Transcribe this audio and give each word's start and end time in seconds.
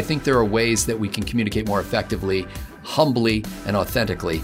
I 0.00 0.02
think 0.02 0.24
there 0.24 0.38
are 0.38 0.44
ways 0.46 0.86
that 0.86 0.98
we 0.98 1.10
can 1.10 1.24
communicate 1.24 1.68
more 1.68 1.78
effectively, 1.78 2.46
humbly, 2.82 3.44
and 3.66 3.76
authentically. 3.76 4.38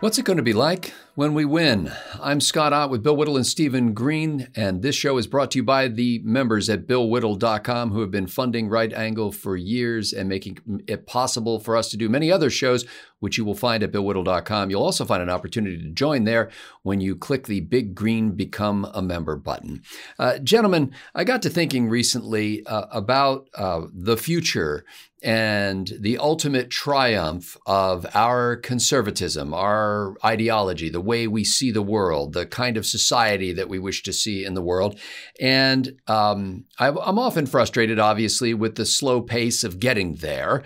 What's 0.00 0.18
it 0.18 0.24
going 0.24 0.38
to 0.38 0.42
be 0.42 0.52
like 0.52 0.92
when 1.14 1.32
we 1.32 1.44
win? 1.44 1.92
I'm 2.20 2.40
Scott 2.40 2.72
Ott 2.72 2.90
with 2.90 3.02
Bill 3.02 3.16
Whittle 3.16 3.36
and 3.36 3.46
Stephen 3.46 3.94
Green, 3.94 4.48
and 4.56 4.82
this 4.82 4.96
show 4.96 5.16
is 5.16 5.28
brought 5.28 5.52
to 5.52 5.58
you 5.58 5.62
by 5.62 5.86
the 5.86 6.20
members 6.24 6.68
at 6.68 6.88
BillWhittle.com 6.88 7.92
who 7.92 8.00
have 8.00 8.10
been 8.10 8.26
funding 8.26 8.68
Right 8.68 8.92
Angle 8.92 9.30
for 9.30 9.56
years 9.56 10.12
and 10.12 10.28
making 10.28 10.82
it 10.88 11.06
possible 11.06 11.60
for 11.60 11.76
us 11.76 11.88
to 11.90 11.96
do 11.96 12.08
many 12.08 12.32
other 12.32 12.50
shows, 12.50 12.84
which 13.20 13.38
you 13.38 13.44
will 13.44 13.54
find 13.54 13.84
at 13.84 13.92
BillWhittle.com. 13.92 14.70
You'll 14.70 14.82
also 14.82 15.04
find 15.04 15.22
an 15.22 15.30
opportunity 15.30 15.80
to 15.80 15.90
join 15.90 16.24
there 16.24 16.50
when 16.82 17.00
you 17.00 17.14
click 17.14 17.46
the 17.46 17.60
big 17.60 17.94
green 17.94 18.32
Become 18.32 18.84
a 18.92 19.00
Member 19.00 19.36
button. 19.36 19.82
Uh, 20.18 20.38
gentlemen, 20.38 20.92
I 21.14 21.22
got 21.22 21.42
to 21.42 21.50
thinking 21.50 21.88
recently 21.88 22.66
uh, 22.66 22.86
about 22.90 23.48
uh, 23.54 23.82
the 23.92 24.16
future 24.16 24.84
and 25.24 25.90
the 25.98 26.18
ultimate 26.18 26.68
triumph 26.68 27.56
of 27.64 28.04
our 28.14 28.56
conservatism, 28.56 29.54
our 29.54 30.14
ideology, 30.22 30.90
the 30.90 31.00
way 31.04 31.26
we 31.26 31.44
see 31.44 31.70
the 31.70 31.82
world, 31.82 32.32
the 32.32 32.46
kind 32.46 32.76
of 32.76 32.86
society 32.86 33.52
that 33.52 33.68
we 33.68 33.78
wish 33.78 34.02
to 34.02 34.12
see 34.12 34.44
in 34.44 34.54
the 34.54 34.62
world. 34.62 34.98
And 35.40 36.00
um, 36.06 36.64
I'm 36.78 37.18
often 37.18 37.46
frustrated, 37.46 37.98
obviously, 37.98 38.54
with 38.54 38.76
the 38.76 38.86
slow 38.86 39.20
pace 39.20 39.64
of 39.64 39.80
getting 39.80 40.16
there. 40.16 40.62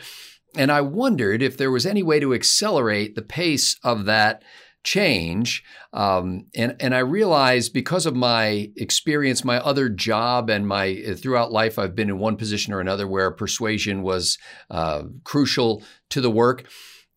And 0.57 0.73
I 0.73 0.81
wondered 0.81 1.43
if 1.43 1.57
there 1.57 1.71
was 1.71 1.87
any 1.87 2.03
way 2.03 2.21
to 2.21 2.35
accelerate 2.35 3.15
the 3.15 3.23
pace 3.23 3.77
of 3.85 4.07
that 4.07 4.43
change. 4.85 5.63
Um, 5.93 6.47
and 6.55 6.77
and 6.81 6.95
I 6.95 7.01
realized 7.01 7.73
because 7.73 8.07
of 8.07 8.15
my 8.15 8.71
experience, 8.77 9.45
my 9.45 9.59
other 9.59 9.89
job, 9.89 10.49
and 10.49 10.67
my 10.67 11.15
throughout 11.17 11.53
life, 11.53 11.79
I've 11.79 11.95
been 11.95 12.09
in 12.09 12.19
one 12.19 12.37
position 12.37 12.73
or 12.73 12.81
another 12.81 13.07
where 13.07 13.31
persuasion 13.31 14.03
was 14.03 14.39
uh, 14.71 15.03
crucial 15.25 15.83
to 16.11 16.21
the 16.21 16.31
work. 16.31 16.67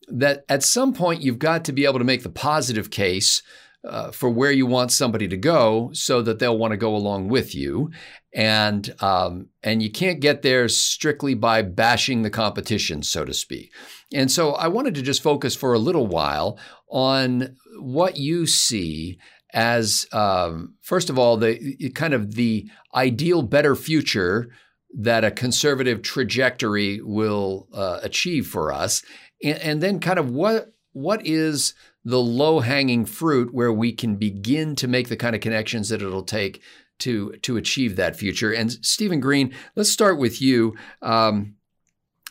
That 0.08 0.44
at 0.48 0.62
some 0.62 0.92
point 0.92 1.22
you've 1.22 1.38
got 1.38 1.64
to 1.64 1.72
be 1.72 1.84
able 1.84 1.98
to 1.98 2.04
make 2.04 2.22
the 2.22 2.28
positive 2.28 2.90
case 2.90 3.42
uh, 3.88 4.10
for 4.12 4.30
where 4.30 4.52
you 4.52 4.66
want 4.66 4.92
somebody 4.92 5.26
to 5.28 5.36
go, 5.36 5.90
so 5.92 6.22
that 6.22 6.38
they'll 6.38 6.58
want 6.58 6.72
to 6.72 6.76
go 6.76 6.94
along 6.94 7.28
with 7.28 7.54
you, 7.54 7.90
and 8.32 8.94
um, 9.00 9.48
and 9.62 9.82
you 9.82 9.90
can't 9.90 10.20
get 10.20 10.42
there 10.42 10.68
strictly 10.68 11.34
by 11.34 11.62
bashing 11.62 12.22
the 12.22 12.30
competition, 12.30 13.02
so 13.02 13.24
to 13.24 13.34
speak. 13.34 13.72
And 14.14 14.30
so 14.30 14.52
I 14.52 14.68
wanted 14.68 14.94
to 14.94 15.02
just 15.02 15.22
focus 15.22 15.56
for 15.56 15.72
a 15.72 15.78
little 15.78 16.06
while 16.06 16.58
on 16.88 17.56
what 17.80 18.16
you 18.16 18.46
see 18.46 19.18
as, 19.54 20.06
um, 20.12 20.74
first 20.80 21.10
of 21.10 21.18
all, 21.18 21.36
the 21.36 21.90
kind 21.94 22.14
of 22.14 22.34
the 22.34 22.68
ideal 22.94 23.42
better 23.42 23.74
future 23.74 24.48
that 24.94 25.24
a 25.24 25.30
conservative 25.30 26.02
trajectory 26.02 27.00
will 27.02 27.68
uh, 27.72 27.98
achieve 28.02 28.46
for 28.46 28.72
us, 28.72 29.02
and, 29.42 29.58
and 29.58 29.82
then 29.82 30.00
kind 30.00 30.18
of 30.18 30.30
what 30.30 30.72
what 30.92 31.26
is 31.26 31.74
the 32.04 32.20
low 32.20 32.60
hanging 32.60 33.04
fruit 33.04 33.54
where 33.54 33.72
we 33.72 33.92
can 33.92 34.16
begin 34.16 34.74
to 34.76 34.88
make 34.88 35.08
the 35.08 35.16
kind 35.16 35.34
of 35.34 35.40
connections 35.40 35.88
that 35.88 36.02
it'll 36.02 36.22
take 36.22 36.60
to 36.98 37.32
to 37.42 37.56
achieve 37.56 37.96
that 37.96 38.16
future. 38.16 38.52
And 38.52 38.72
Stephen 38.84 39.20
Green, 39.20 39.54
let's 39.74 39.90
start 39.90 40.18
with 40.18 40.40
you. 40.40 40.74
Um, 41.00 41.56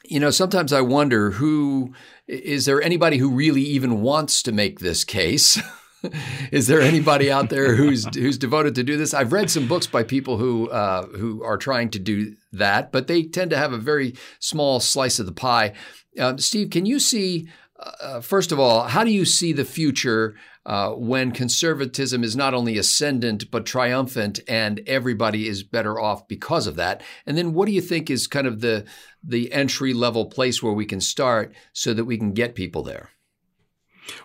you 0.06 0.20
know, 0.20 0.32
sometimes 0.32 0.74
I 0.74 0.82
wonder 0.82 1.32
who 1.32 1.94
is 2.28 2.66
there 2.66 2.82
anybody 2.82 3.18
who 3.18 3.32
really 3.32 3.62
even 3.62 4.02
wants 4.02 4.44
to 4.44 4.52
make 4.52 4.80
this 4.80 5.04
case? 5.04 5.62
is 6.52 6.68
there 6.68 6.82
anybody 6.82 7.32
out 7.32 7.50
there 7.50 7.76
who's 7.76 8.06
who's 8.16 8.38
devoted 8.38 8.76
to 8.76 8.84
do 8.84 8.98
this? 8.98 9.14
I've 9.14 9.34
read 9.34 9.50
some 9.50 9.68
books 9.68 9.88
by 9.88 10.04
people 10.04 10.38
who 10.38 10.70
uh, 10.70 11.06
who 11.08 11.44
are 11.44 11.58
trying 11.58 11.90
to 11.92 12.00
do 12.00 12.36
that, 12.54 12.92
but 12.92 13.08
they 13.08 13.24
tend 13.24 13.52
to 13.52 13.58
have 13.58 13.74
a 13.74 13.78
very 13.78 14.16
small 14.40 14.80
slice 14.80 15.20
of 15.20 15.26
the 15.26 15.32
pie. 15.32 15.74
Uh, 16.20 16.38
Steve, 16.38 16.70
can 16.70 16.86
you 16.86 17.00
see? 17.00 17.48
Uh, 17.80 18.22
first 18.22 18.52
of 18.52 18.60
all, 18.60 18.84
how 18.84 19.04
do 19.04 19.10
you 19.10 19.26
see 19.26 19.54
the 19.54 19.66
future 19.66 20.36
uh, 20.68 20.92
when 20.92 21.32
conservatism 21.32 22.24
is 22.24 22.36
not 22.36 22.54
only 22.54 22.78
ascendant 22.78 23.50
but 23.50 23.66
triumphant, 23.66 24.40
and 24.48 24.82
everybody 24.86 25.48
is 25.48 25.64
better 25.64 26.00
off 26.00 26.28
because 26.28 26.68
of 26.68 26.76
that? 26.76 27.02
And 27.26 27.38
then, 27.38 27.54
what 27.54 27.66
do 27.66 27.72
you 27.72 27.82
think 27.82 28.10
is 28.10 28.28
kind 28.28 28.46
of 28.46 28.62
the 28.62 28.86
the 29.24 29.52
entry 29.52 29.94
level 29.94 30.26
place 30.26 30.62
where 30.62 30.74
we 30.74 30.86
can 30.86 31.02
start 31.02 31.54
so 31.74 31.94
that 31.94 32.06
we 32.06 32.18
can 32.18 32.34
get 32.34 32.56
people 32.56 32.84
there? 32.84 33.10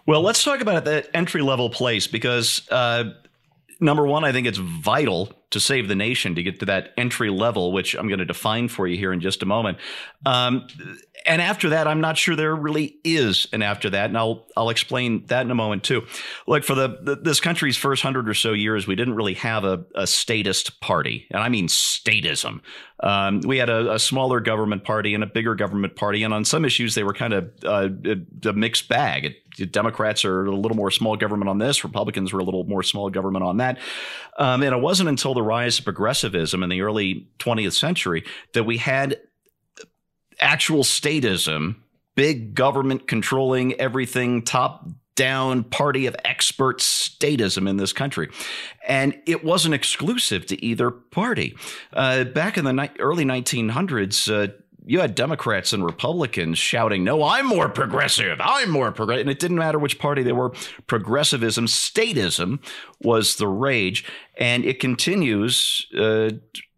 Well, 0.07 0.23
let's 0.23 0.43
talk 0.43 0.61
about 0.61 0.85
that 0.85 1.09
entry 1.15 1.43
level 1.43 1.71
place 1.71 2.07
because 2.07 2.67
uh, 2.71 3.05
number 3.81 4.07
one, 4.07 4.25
I 4.25 4.33
think 4.33 4.47
it's 4.47 4.59
vital 4.59 5.33
to 5.51 5.61
save 5.61 5.89
the 5.89 5.95
nation 5.95 6.35
to 6.35 6.43
get 6.43 6.61
to 6.61 6.67
that 6.67 6.93
entry 6.97 7.31
level, 7.31 7.73
which 7.73 7.95
I'm 7.95 8.09
going 8.09 8.19
to 8.19 8.25
define 8.25 8.69
for 8.69 8.87
you 8.87 8.97
here 8.97 9.13
in 9.13 9.21
just 9.21 9.43
a 9.43 9.47
moment. 9.47 9.79
Um, 10.25 10.67
and 11.27 11.43
after 11.43 11.71
that, 11.71 11.89
I'm 11.89 12.01
not 12.01 12.17
sure 12.17 12.37
there 12.37 12.55
really 12.55 12.99
is 13.05 13.49
an 13.53 13.63
after 13.63 13.91
that, 13.91 14.07
and 14.07 14.17
I'll 14.17 14.47
I'll 14.57 14.71
explain 14.71 15.27
that 15.27 15.45
in 15.45 15.51
a 15.51 15.55
moment 15.55 15.83
too. 15.83 16.07
Look, 16.47 16.65
for 16.65 16.75
the, 16.75 16.99
the 17.03 17.17
this 17.17 17.41
country's 17.41 17.77
first 17.77 18.03
hundred 18.03 18.29
or 18.29 18.35
so 18.35 18.53
years, 18.53 18.87
we 18.87 18.95
didn't 18.95 19.15
really 19.15 19.35
have 19.35 19.65
a, 19.65 19.85
a 19.95 20.07
statist 20.07 20.81
party, 20.81 21.27
and 21.31 21.43
I 21.43 21.49
mean 21.49 21.69
statism. 21.69 22.61
Um, 23.01 23.41
we 23.41 23.59
had 23.59 23.69
a, 23.69 23.93
a, 23.93 23.99
smaller 23.99 24.41
government 24.41 24.85
party 24.85 25.13
and 25.15 25.23
a 25.23 25.27
bigger 25.27 25.55
government 25.55 25.97
party, 25.97 26.23
and 26.23 26.33
on 26.33 26.47
some 26.47 26.65
issues 26.65 26.95
they 26.95 27.05
were 27.05 27.13
kind 27.13 27.35
of 27.35 27.51
uh, 27.65 27.89
a, 28.07 28.49
a 28.49 28.53
mixed 28.55 28.89
bag. 28.89 29.35
Democrats 29.71 30.25
are 30.25 30.47
a 30.47 30.51
little 30.51 30.77
more 30.77 30.91
small 30.91 31.17
government 31.17 31.49
on 31.49 31.59
this, 31.59 31.85
Republicans 31.85 32.33
were 32.33 32.41
a 32.41 32.45
little 32.45 32.65
more 32.65 32.83
small 32.83 33.11
government 33.11 33.45
on 33.45 33.59
that, 33.59 33.79
um, 34.39 34.63
and 34.63 34.75
it 34.75 34.81
wasn't 34.81 35.09
until 35.09 35.35
the 35.35 35.43
rise 35.43 35.79
of 35.79 35.85
progressivism 35.85 36.63
in 36.63 36.71
the 36.71 36.81
early 36.81 37.29
20th 37.39 37.75
century 37.75 38.25
that 38.55 38.65
we 38.65 38.79
had 38.79 39.19
actual 40.41 40.83
statism, 40.83 41.77
big 42.15 42.55
government 42.55 43.07
controlling 43.07 43.75
everything, 43.75 44.43
top 44.43 44.89
down 45.17 45.65
party 45.65 46.07
of 46.07 46.15
expert 46.25 46.79
statism 46.79 47.69
in 47.69 47.79
this 47.79 47.93
country. 47.93 48.29
And 48.87 49.19
it 49.27 49.43
wasn't 49.43 49.75
exclusive 49.75 50.47
to 50.47 50.65
either 50.65 50.91
party. 50.91 51.57
Uh, 51.93 52.25
back 52.25 52.57
in 52.59 52.65
the 52.65 52.73
ni- 52.73 52.91
early 52.99 53.25
1900s, 53.25 54.31
uh, 54.31 54.53
you 54.85 55.01
had 55.01 55.17
Democrats 55.17 55.73
and 55.73 55.85
Republicans 55.85 56.59
shouting, 56.59 57.03
No, 57.03 57.25
I'm 57.25 57.47
more 57.47 57.69
progressive. 57.69 58.41
I'm 58.41 58.71
more 58.71 58.93
progressive. 58.93 59.23
And 59.23 59.31
it 59.31 59.41
didn't 59.41 59.59
matter 59.59 59.81
which 59.81 59.99
party 59.99 60.23
they 60.23 60.33
were. 60.33 60.51
Progressivism, 60.87 61.67
statism 61.67 62.61
was 63.01 63.37
the 63.37 63.49
rage. 63.49 64.05
And 64.39 64.65
it 64.65 64.79
continues 64.79 65.89
uh, 65.99 66.31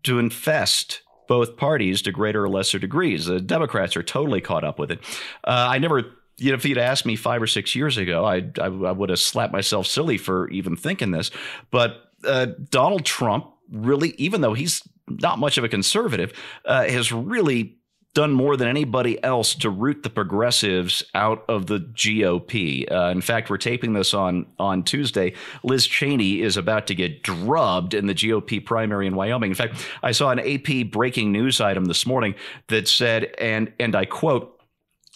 to 0.04 0.19
infest 0.19 1.02
both 1.28 1.56
parties 1.56 2.02
to 2.02 2.12
greater 2.12 2.44
or 2.44 2.48
lesser 2.48 2.78
degrees. 2.78 3.26
The 3.26 3.40
Democrats 3.40 3.96
are 3.96 4.02
totally 4.02 4.40
caught 4.40 4.64
up 4.64 4.78
with 4.78 4.90
it. 4.90 5.00
Uh, 5.44 5.68
I 5.70 5.78
never 5.78 6.14
you 6.38 6.50
know, 6.50 6.54
if 6.54 6.64
you'd 6.64 6.78
asked 6.78 7.04
me 7.04 7.16
five 7.16 7.42
or 7.42 7.48
six 7.48 7.74
years 7.74 7.96
ago, 7.96 8.24
I, 8.24 8.36
I, 8.60 8.66
I 8.66 8.92
would 8.92 9.10
have 9.10 9.18
slapped 9.18 9.52
myself 9.52 9.86
silly 9.86 10.16
for 10.16 10.48
even 10.50 10.76
thinking 10.76 11.10
this. 11.10 11.32
But 11.72 12.12
uh, 12.24 12.46
Donald 12.70 13.04
Trump 13.04 13.52
really, 13.70 14.10
even 14.18 14.40
though 14.40 14.54
he's 14.54 14.82
not 15.08 15.38
much 15.38 15.58
of 15.58 15.64
a 15.64 15.68
conservative, 15.68 16.32
uh, 16.64 16.84
has 16.84 17.12
really 17.12 17.76
done 18.14 18.32
more 18.32 18.56
than 18.56 18.69
anybody 18.69 19.22
else 19.22 19.54
to 19.54 19.70
root 19.70 20.02
the 20.02 20.10
progressives 20.10 21.04
out 21.14 21.44
of 21.48 21.66
the 21.66 21.78
GOP. 21.78 22.91
Uh, 22.91 23.10
in 23.10 23.20
fact, 23.20 23.50
we're 23.50 23.58
taping 23.58 23.92
this 23.92 24.14
on 24.14 24.46
on 24.58 24.82
Tuesday. 24.82 25.34
Liz 25.62 25.86
Cheney 25.86 26.41
is 26.41 26.56
about 26.56 26.86
to 26.88 26.94
get 26.94 27.22
drubbed 27.22 27.94
in 27.94 28.06
the 28.06 28.14
GOP 28.14 28.64
primary 28.64 29.06
in 29.06 29.14
Wyoming. 29.14 29.50
In 29.50 29.54
fact, 29.54 29.86
I 30.02 30.12
saw 30.12 30.30
an 30.30 30.41
AP 30.41 30.91
breaking 30.91 31.32
news 31.32 31.60
item 31.60 31.84
this 31.84 32.06
morning 32.06 32.34
that 32.69 32.88
said, 32.88 33.34
and 33.38 33.72
and 33.78 33.94
I 33.94 34.04
quote 34.04 34.60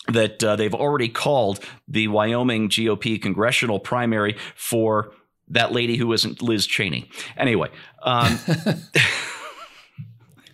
that 0.09 0.43
uh, 0.43 0.57
they've 0.57 0.75
already 0.75 1.09
called 1.09 1.61
the 1.89 2.09
Wyoming 2.09 2.69
GOP 2.69 3.21
congressional 3.21 3.79
primary 3.79 4.37
for 4.55 5.13
that 5.49 5.73
lady 5.73 5.97
who 5.97 6.13
isn't 6.13 6.43
Liz 6.43 6.67
Cheney. 6.67 7.09
Anyway. 7.37 7.69
Um, 8.03 8.39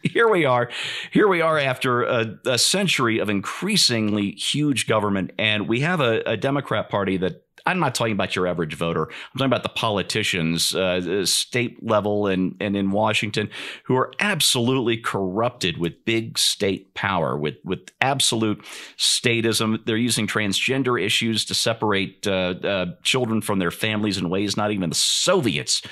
here 0.12 0.28
we 0.28 0.44
are. 0.44 0.70
Here 1.10 1.28
we 1.28 1.40
are 1.40 1.58
after 1.58 2.02
a, 2.02 2.38
a, 2.46 2.58
century 2.58 3.18
of 3.18 3.28
increasingly 3.28 4.32
huge 4.32 4.86
government, 4.86 5.32
and 5.38 5.68
we 5.68 5.80
have 5.80 6.00
a, 6.00 6.22
a, 6.26 6.36
Democrat 6.36 6.88
Party 6.88 7.16
that 7.18 7.44
I'm 7.66 7.80
not 7.80 7.94
talking 7.94 8.12
about 8.12 8.36
your 8.36 8.46
average 8.46 8.74
voter. 8.74 9.04
I'm 9.04 9.38
talking 9.38 9.46
about 9.46 9.62
the 9.62 9.68
politicians, 9.70 10.74
uh, 10.74 11.26
state 11.26 11.82
level 11.82 12.26
and, 12.26 12.56
and 12.60 12.76
in 12.76 12.90
Washington, 12.90 13.50
who 13.84 13.96
are 13.96 14.12
absolutely 14.20 14.96
corrupted 14.96 15.76
with 15.78 16.04
big 16.04 16.38
state 16.38 16.94
power, 16.94 17.36
with, 17.36 17.56
with 17.64 17.80
absolute 18.00 18.64
statism. 18.96 19.84
They're 19.84 19.96
using 19.96 20.26
transgender 20.26 21.02
issues 21.02 21.44
to 21.46 21.54
separate 21.54 22.26
uh, 22.26 22.54
uh, 22.62 22.86
children 23.02 23.42
from 23.42 23.58
their 23.58 23.72
families 23.72 24.16
in 24.16 24.30
ways 24.30 24.56
not 24.56 24.70
even 24.70 24.88
the 24.88 24.96
Soviets 24.96 25.82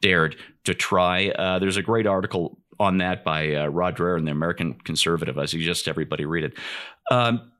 dared 0.00 0.36
to 0.64 0.74
try. 0.74 1.28
Uh, 1.30 1.58
there's 1.58 1.76
a 1.76 1.82
great 1.82 2.06
article 2.06 2.58
on 2.78 2.98
that 2.98 3.24
by 3.24 3.54
uh, 3.54 3.66
Rod 3.66 3.96
Dreher 3.96 4.18
in 4.18 4.24
the 4.24 4.32
American 4.32 4.74
Conservative. 4.74 5.38
I 5.38 5.46
suggest 5.46 5.88
everybody 5.88 6.24
read 6.24 6.44
it. 6.44 6.58
Um, 7.10 7.52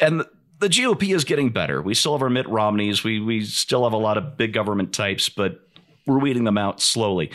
and 0.00 0.20
the, 0.20 0.30
the 0.60 0.68
GOP 0.68 1.14
is 1.14 1.24
getting 1.24 1.50
better. 1.50 1.82
We 1.82 1.94
still 1.94 2.12
have 2.12 2.22
our 2.22 2.30
Mitt 2.30 2.48
Romneys. 2.48 3.02
We 3.02 3.20
we 3.20 3.44
still 3.44 3.84
have 3.84 3.92
a 3.92 3.98
lot 3.98 4.16
of 4.16 4.36
big 4.36 4.52
government 4.52 4.92
types, 4.92 5.28
but 5.28 5.60
we're 6.06 6.20
weeding 6.20 6.44
them 6.44 6.58
out 6.58 6.80
slowly. 6.80 7.32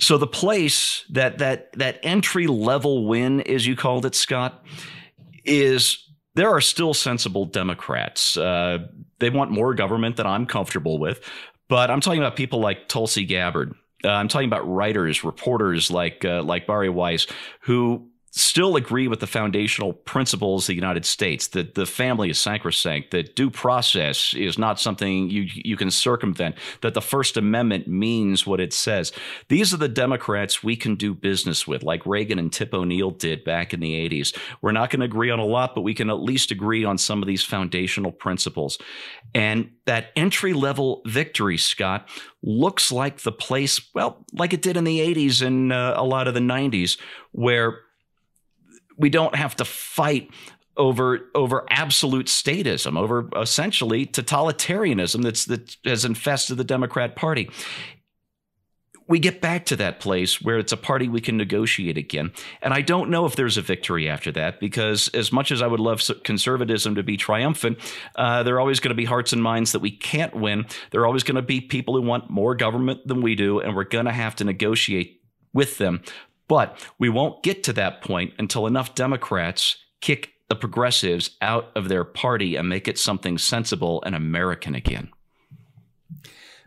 So 0.00 0.18
the 0.18 0.26
place 0.26 1.04
that 1.10 1.38
that 1.38 1.72
that 1.72 2.00
entry 2.02 2.46
level 2.46 3.06
win, 3.06 3.40
as 3.42 3.66
you 3.66 3.76
called 3.76 4.04
it, 4.04 4.14
Scott, 4.14 4.64
is 5.44 6.04
there 6.34 6.50
are 6.50 6.60
still 6.60 6.94
sensible 6.94 7.46
Democrats. 7.46 8.36
Uh, 8.36 8.88
they 9.20 9.30
want 9.30 9.50
more 9.50 9.74
government 9.74 10.16
than 10.16 10.26
I'm 10.26 10.46
comfortable 10.46 10.98
with, 10.98 11.20
but 11.68 11.90
I'm 11.90 12.00
talking 12.00 12.20
about 12.20 12.36
people 12.36 12.60
like 12.60 12.88
Tulsi 12.88 13.24
Gabbard. 13.24 13.74
Uh, 14.04 14.10
I'm 14.10 14.28
talking 14.28 14.48
about 14.48 14.68
writers, 14.68 15.24
reporters 15.24 15.90
like 15.90 16.24
uh, 16.24 16.42
like 16.42 16.66
Bari 16.66 16.90
Weiss, 16.90 17.26
who 17.60 18.08
still 18.36 18.74
agree 18.74 19.06
with 19.06 19.20
the 19.20 19.28
foundational 19.28 19.92
principles 19.92 20.64
of 20.64 20.66
the 20.68 20.74
United 20.74 21.04
States 21.04 21.46
that 21.48 21.76
the 21.76 21.86
family 21.86 22.30
is 22.30 22.38
sacrosanct, 22.38 23.12
that 23.12 23.36
due 23.36 23.48
process 23.48 24.34
is 24.34 24.58
not 24.58 24.80
something 24.80 25.30
you 25.30 25.42
you 25.54 25.76
can 25.76 25.90
circumvent, 25.90 26.56
that 26.80 26.94
the 26.94 27.00
First 27.00 27.36
Amendment 27.36 27.86
means 27.86 28.44
what 28.44 28.60
it 28.60 28.72
says. 28.72 29.12
These 29.48 29.72
are 29.72 29.76
the 29.76 29.88
Democrats 29.88 30.64
we 30.64 30.74
can 30.74 30.96
do 30.96 31.14
business 31.14 31.68
with, 31.68 31.84
like 31.84 32.04
Reagan 32.06 32.40
and 32.40 32.52
Tip 32.52 32.74
O'Neill 32.74 33.12
did 33.12 33.44
back 33.44 33.72
in 33.72 33.78
the 33.78 33.92
80s. 34.08 34.36
We're 34.60 34.72
not 34.72 34.90
going 34.90 35.00
to 35.00 35.06
agree 35.06 35.30
on 35.30 35.38
a 35.38 35.44
lot, 35.44 35.76
but 35.76 35.82
we 35.82 35.94
can 35.94 36.10
at 36.10 36.20
least 36.20 36.50
agree 36.50 36.84
on 36.84 36.98
some 36.98 37.22
of 37.22 37.28
these 37.28 37.44
foundational 37.44 38.10
principles. 38.10 38.78
And 39.32 39.70
that 39.86 40.10
entry 40.16 40.54
level 40.54 41.02
victory, 41.06 41.56
Scott, 41.56 42.08
looks 42.42 42.90
like 42.90 43.20
the 43.20 43.32
place, 43.32 43.80
well, 43.94 44.24
like 44.32 44.52
it 44.52 44.62
did 44.62 44.76
in 44.76 44.84
the 44.84 44.98
80s 45.00 45.44
and 45.44 45.72
uh, 45.72 45.94
a 45.96 46.04
lot 46.04 46.26
of 46.26 46.34
the 46.34 46.40
90s, 46.40 46.98
where 47.32 47.83
we 48.96 49.10
don't 49.10 49.34
have 49.34 49.56
to 49.56 49.64
fight 49.64 50.30
over 50.76 51.30
over 51.34 51.64
absolute 51.70 52.26
statism, 52.26 52.98
over 52.98 53.28
essentially 53.36 54.06
totalitarianism 54.06 55.22
that's 55.22 55.44
that 55.46 55.76
has 55.84 56.04
infested 56.04 56.56
the 56.56 56.64
Democrat 56.64 57.16
Party. 57.16 57.50
We 59.06 59.18
get 59.18 59.42
back 59.42 59.66
to 59.66 59.76
that 59.76 60.00
place 60.00 60.40
where 60.40 60.56
it's 60.56 60.72
a 60.72 60.78
party 60.78 61.10
we 61.10 61.20
can 61.20 61.36
negotiate 61.36 61.98
again. 61.98 62.32
And 62.62 62.72
I 62.72 62.80
don't 62.80 63.10
know 63.10 63.26
if 63.26 63.36
there's 63.36 63.58
a 63.58 63.62
victory 63.62 64.08
after 64.08 64.32
that 64.32 64.60
because, 64.60 65.08
as 65.08 65.30
much 65.30 65.52
as 65.52 65.60
I 65.60 65.66
would 65.66 65.78
love 65.78 66.02
conservatism 66.24 66.94
to 66.94 67.02
be 67.02 67.18
triumphant, 67.18 67.78
uh, 68.16 68.42
there 68.44 68.54
are 68.54 68.60
always 68.60 68.80
going 68.80 68.92
to 68.92 68.94
be 68.94 69.04
hearts 69.04 69.34
and 69.34 69.42
minds 69.42 69.72
that 69.72 69.80
we 69.80 69.90
can't 69.90 70.34
win. 70.34 70.64
There 70.90 71.02
are 71.02 71.06
always 71.06 71.22
going 71.22 71.36
to 71.36 71.42
be 71.42 71.60
people 71.60 71.94
who 71.94 72.00
want 72.00 72.30
more 72.30 72.54
government 72.54 73.06
than 73.06 73.20
we 73.20 73.34
do, 73.34 73.60
and 73.60 73.76
we're 73.76 73.84
going 73.84 74.06
to 74.06 74.12
have 74.12 74.36
to 74.36 74.44
negotiate 74.44 75.20
with 75.52 75.76
them 75.76 76.00
but 76.54 76.78
we 77.00 77.08
won't 77.08 77.42
get 77.42 77.64
to 77.64 77.72
that 77.72 78.00
point 78.00 78.32
until 78.38 78.68
enough 78.68 78.94
Democrats 78.94 79.76
kick 80.00 80.34
the 80.48 80.54
progressives 80.54 81.30
out 81.42 81.72
of 81.74 81.88
their 81.88 82.04
party 82.04 82.54
and 82.54 82.68
make 82.68 82.86
it 82.86 82.96
something 82.96 83.36
sensible 83.38 84.00
and 84.06 84.14
American 84.14 84.72
again. 84.76 85.10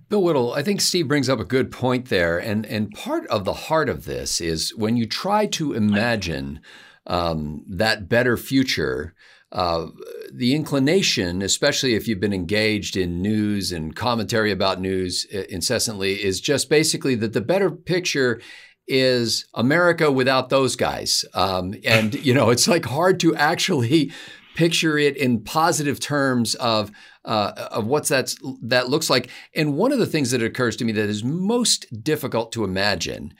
Bill 0.09 0.21
Whittle, 0.21 0.51
I 0.53 0.61
think 0.61 0.81
Steve 0.81 1.07
brings 1.07 1.29
up 1.29 1.39
a 1.39 1.45
good 1.45 1.71
point 1.71 2.09
there. 2.09 2.37
And, 2.37 2.65
and 2.65 2.91
part 2.91 3.25
of 3.27 3.45
the 3.45 3.53
heart 3.53 3.87
of 3.87 4.03
this 4.03 4.41
is 4.41 4.75
when 4.75 4.97
you 4.97 5.05
try 5.05 5.45
to 5.45 5.71
imagine 5.71 6.59
um, 7.05 7.63
that 7.69 8.09
better 8.09 8.35
future, 8.35 9.15
uh, 9.53 9.87
the 10.33 10.53
inclination, 10.53 11.41
especially 11.41 11.95
if 11.95 12.09
you've 12.09 12.19
been 12.19 12.33
engaged 12.33 12.97
in 12.97 13.21
news 13.21 13.71
and 13.71 13.95
commentary 13.95 14.51
about 14.51 14.81
news 14.81 15.25
uh, 15.33 15.43
incessantly, 15.47 16.21
is 16.21 16.41
just 16.41 16.69
basically 16.69 17.15
that 17.15 17.31
the 17.31 17.39
better 17.39 17.71
picture 17.71 18.41
is 18.87 19.45
America 19.53 20.11
without 20.11 20.49
those 20.49 20.75
guys. 20.75 21.25
Um, 21.33 21.75
and, 21.85 22.13
you 22.15 22.33
know, 22.33 22.49
it's 22.49 22.67
like 22.67 22.85
hard 22.85 23.19
to 23.21 23.35
actually 23.35 24.11
picture 24.55 24.97
it 24.97 25.15
in 25.15 25.43
positive 25.43 25.99
terms 25.99 26.55
of 26.55 26.91
uh, 27.23 27.67
of 27.71 27.85
what's 27.85 28.09
that 28.09 28.33
that 28.61 28.89
looks 28.89 29.09
like. 29.09 29.29
And 29.53 29.75
one 29.75 29.91
of 29.91 29.99
the 29.99 30.05
things 30.05 30.31
that 30.31 30.41
occurs 30.41 30.75
to 30.77 30.85
me 30.85 30.93
that 30.93 31.09
is 31.09 31.23
most 31.23 32.03
difficult 32.03 32.51
to 32.53 32.63
imagine 32.63 33.33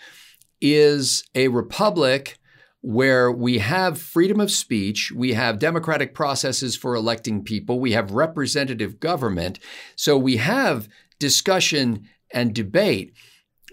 is 0.62 1.24
a 1.34 1.48
republic 1.48 2.38
where 2.82 3.32
we 3.32 3.58
have 3.58 4.00
freedom 4.00 4.40
of 4.40 4.52
speech, 4.52 5.12
we 5.16 5.34
have 5.34 5.58
democratic 5.58 6.14
processes 6.14 6.76
for 6.78 6.96
electing 6.96 7.44
people, 7.44 7.80
we 7.80 7.94
have 7.94 8.12
representative 8.12 9.00
government, 9.00 9.60
so 9.96 10.18
we 10.18 10.38
have 10.38 10.88
discussion 11.20 12.08
and 12.32 12.54
debate 12.54 13.14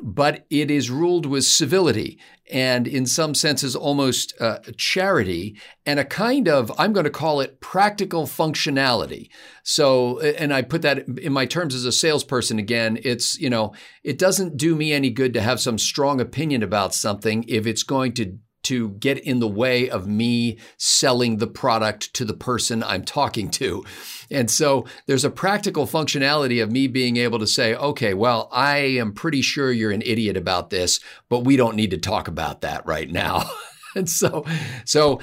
but 0.03 0.45
it 0.51 0.71
is 0.71 0.91
ruled 0.91 1.27
with 1.27 1.45
civility 1.45 2.19
and 2.51 2.87
in 2.87 3.07
some 3.07 3.35
senses 3.35 3.75
almost 3.75 4.35
uh, 4.41 4.59
charity 4.77 5.59
and 5.87 5.99
a 5.99 6.05
kind 6.05 6.49
of 6.49 6.73
i'm 6.79 6.93
going 6.93 7.05
to 7.05 7.11
call 7.11 7.41
it 7.41 7.61
practical 7.61 8.25
functionality. 8.25 9.29
So 9.63 10.21
and 10.21 10.53
i 10.53 10.63
put 10.63 10.83
that 10.83 11.07
in 11.19 11.33
my 11.33 11.47
terms 11.47 11.75
as 11.75 11.85
a 11.85 11.93
salesperson 11.93 12.59
again 12.59 12.99
it's 13.03 13.39
you 13.39 13.49
know 13.49 13.73
it 14.03 14.19
doesn't 14.19 14.57
do 14.57 14.75
me 14.75 14.93
any 14.93 15.11
good 15.11 15.33
to 15.35 15.41
have 15.41 15.61
some 15.61 15.79
strong 15.79 16.21
opinion 16.21 16.63
about 16.63 16.95
something 16.95 17.45
if 17.49 17.67
it's 17.67 17.83
going 17.83 18.13
to 18.15 18.39
to 18.65 18.91
get 18.91 19.19
in 19.19 19.41
the 19.41 19.49
way 19.49 19.89
of 19.89 20.07
me 20.07 20.59
selling 20.77 21.39
the 21.39 21.47
product 21.47 22.13
to 22.15 22.25
the 22.25 22.35
person 22.35 22.83
I'm 22.83 23.05
talking 23.05 23.51
to. 23.53 23.85
And 24.31 24.51
so 24.51 24.87
there's 25.07 25.25
a 25.25 25.31
practical 25.31 25.87
functionality 25.87 26.63
of 26.63 26.71
me 26.71 26.87
being 26.87 27.17
able 27.17 27.39
to 27.39 27.47
say, 27.47 27.75
okay, 27.75 28.15
well, 28.15 28.49
I 28.53 28.79
am 28.79 29.13
pretty 29.13 29.43
sure 29.43 29.71
you're 29.71 29.91
an 29.91 30.03
idiot 30.03 30.37
about 30.37 30.71
this, 30.71 31.01
but 31.29 31.45
we 31.45 31.57
don't 31.57 31.77
need 31.77 31.91
to 31.93 31.99
talk 31.99 32.29
about 32.29 32.63
that 32.63 32.85
right 32.87 33.11
now. 33.11 33.49
and 33.95 34.09
so, 34.09 34.45
so 34.85 35.21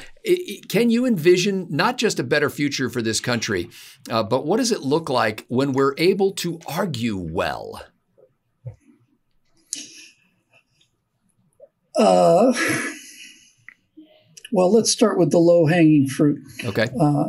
can 0.69 0.89
you 0.89 1.05
envision 1.05 1.67
not 1.69 1.97
just 1.97 2.19
a 2.19 2.23
better 2.23 2.49
future 2.49 2.89
for 2.89 3.01
this 3.01 3.19
country, 3.19 3.69
uh, 4.09 4.23
but 4.23 4.45
what 4.45 4.57
does 4.57 4.71
it 4.71 4.81
look 4.81 5.09
like 5.09 5.45
when 5.47 5.73
we're 5.73 5.95
able 5.97 6.31
to 6.33 6.59
argue 6.67 7.17
well? 7.17 7.83
Uh, 11.97 12.53
well, 14.51 14.71
let's 14.71 14.91
start 14.91 15.17
with 15.17 15.31
the 15.31 15.39
low 15.39 15.65
hanging 15.65 16.07
fruit. 16.07 16.39
Okay. 16.63 16.87
Uh, 16.99 17.25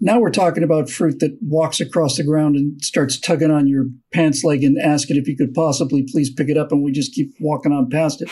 now 0.00 0.20
we're 0.20 0.30
talking 0.30 0.62
about 0.62 0.88
fruit 0.88 1.18
that 1.20 1.36
walks 1.42 1.80
across 1.80 2.16
the 2.16 2.24
ground 2.24 2.54
and 2.56 2.82
starts 2.82 3.18
tugging 3.18 3.50
on 3.50 3.66
your 3.66 3.86
pants 4.12 4.44
leg 4.44 4.62
and 4.62 4.78
asking 4.78 5.16
if 5.16 5.26
you 5.26 5.36
could 5.36 5.54
possibly 5.54 6.06
please 6.08 6.30
pick 6.30 6.48
it 6.48 6.56
up, 6.56 6.70
and 6.70 6.82
we 6.84 6.92
just 6.92 7.12
keep 7.12 7.34
walking 7.40 7.72
on 7.72 7.90
past 7.90 8.22
it. 8.22 8.30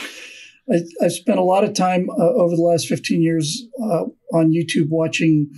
I, 0.70 0.80
have 1.02 1.12
spent 1.12 1.38
a 1.38 1.44
lot 1.44 1.64
of 1.64 1.74
time 1.74 2.08
uh, 2.10 2.32
over 2.34 2.56
the 2.56 2.62
last 2.62 2.88
15 2.88 3.22
years 3.22 3.64
uh, 3.82 4.04
on 4.32 4.52
YouTube 4.52 4.88
watching 4.88 5.48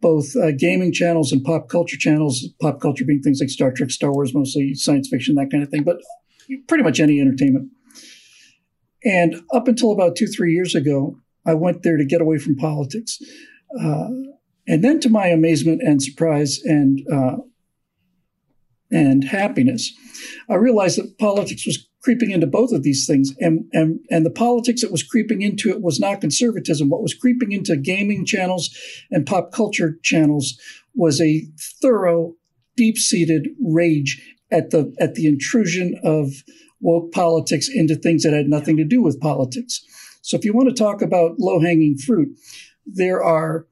both 0.00 0.34
uh, 0.36 0.52
gaming 0.52 0.92
channels 0.92 1.32
and 1.32 1.42
pop 1.44 1.68
culture 1.68 1.96
channels, 1.96 2.48
pop 2.60 2.80
culture 2.80 3.04
being 3.04 3.22
things 3.22 3.40
like 3.40 3.50
Star 3.50 3.72
Trek, 3.72 3.90
Star 3.90 4.12
Wars, 4.12 4.34
mostly 4.34 4.74
science 4.74 5.08
fiction, 5.08 5.34
that 5.36 5.50
kind 5.50 5.62
of 5.62 5.70
thing, 5.70 5.82
but 5.82 5.98
pretty 6.68 6.84
much 6.84 7.00
any 7.00 7.20
entertainment. 7.20 7.70
And 9.04 9.36
up 9.52 9.68
until 9.68 9.92
about 9.92 10.16
two, 10.16 10.26
three 10.26 10.52
years 10.52 10.74
ago, 10.74 11.18
I 11.44 11.54
went 11.54 11.82
there 11.82 11.96
to 11.96 12.04
get 12.04 12.20
away 12.20 12.38
from 12.38 12.56
politics. 12.56 13.18
Uh, 13.80 14.08
and 14.68 14.84
then, 14.84 15.00
to 15.00 15.08
my 15.08 15.26
amazement 15.26 15.82
and 15.82 16.02
surprise 16.02 16.60
and 16.64 17.00
uh, 17.12 17.36
and 18.92 19.24
happiness, 19.24 19.92
I 20.48 20.54
realized 20.54 20.98
that 20.98 21.18
politics 21.18 21.66
was 21.66 21.88
creeping 22.02 22.30
into 22.30 22.46
both 22.46 22.72
of 22.72 22.82
these 22.82 23.06
things. 23.06 23.32
And, 23.38 23.64
and, 23.72 24.00
and 24.10 24.26
the 24.26 24.30
politics 24.30 24.82
that 24.82 24.90
was 24.90 25.02
creeping 25.02 25.40
into 25.40 25.70
it 25.70 25.80
was 25.80 25.98
not 25.98 26.20
conservatism. 26.20 26.90
What 26.90 27.02
was 27.02 27.14
creeping 27.14 27.52
into 27.52 27.76
gaming 27.76 28.26
channels 28.26 28.76
and 29.10 29.24
pop 29.24 29.52
culture 29.52 29.98
channels 30.02 30.58
was 30.94 31.20
a 31.20 31.46
thorough, 31.80 32.34
deep 32.76 32.98
seated 32.98 33.48
rage 33.64 34.20
at 34.50 34.70
the, 34.70 34.94
at 35.00 35.14
the 35.14 35.26
intrusion 35.26 35.98
of 36.04 36.32
woke 36.82 37.12
politics 37.12 37.68
into 37.72 37.96
things 37.96 38.22
that 38.22 38.34
had 38.34 38.46
nothing 38.46 38.76
to 38.76 38.84
do 38.84 39.00
with 39.00 39.20
politics. 39.20 39.80
So 40.20 40.36
if 40.36 40.44
you 40.44 40.52
want 40.52 40.68
to 40.68 40.74
talk 40.74 41.00
about 41.00 41.38
low 41.38 41.60
hanging 41.60 41.96
fruit, 41.96 42.36
there 42.86 43.22
are 43.22 43.66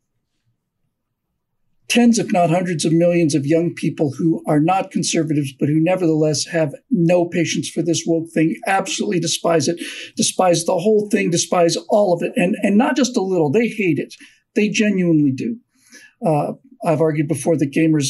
tens, 1.88 2.20
if 2.20 2.32
not 2.32 2.50
hundreds 2.50 2.84
of 2.84 2.92
millions 2.92 3.34
of 3.34 3.44
young 3.44 3.74
people 3.74 4.12
who 4.16 4.42
are 4.46 4.60
not 4.60 4.92
conservatives, 4.92 5.52
but 5.58 5.68
who 5.68 5.80
nevertheless 5.80 6.46
have 6.46 6.72
no 6.90 7.24
patience 7.24 7.68
for 7.68 7.82
this 7.82 8.04
woke 8.06 8.30
thing, 8.30 8.56
absolutely 8.66 9.18
despise 9.18 9.66
it, 9.66 9.80
despise 10.16 10.64
the 10.64 10.78
whole 10.78 11.08
thing, 11.10 11.30
despise 11.30 11.76
all 11.88 12.14
of 12.14 12.22
it, 12.22 12.32
and, 12.36 12.56
and 12.62 12.78
not 12.78 12.96
just 12.96 13.16
a 13.16 13.20
little, 13.22 13.50
they 13.50 13.68
hate 13.68 13.98
it. 13.98 14.14
They 14.54 14.68
genuinely 14.68 15.32
do. 15.32 15.56
Uh, 16.24 16.52
I've 16.84 17.00
argued 17.00 17.28
before 17.28 17.56
that 17.58 17.72
gamers 17.72 18.08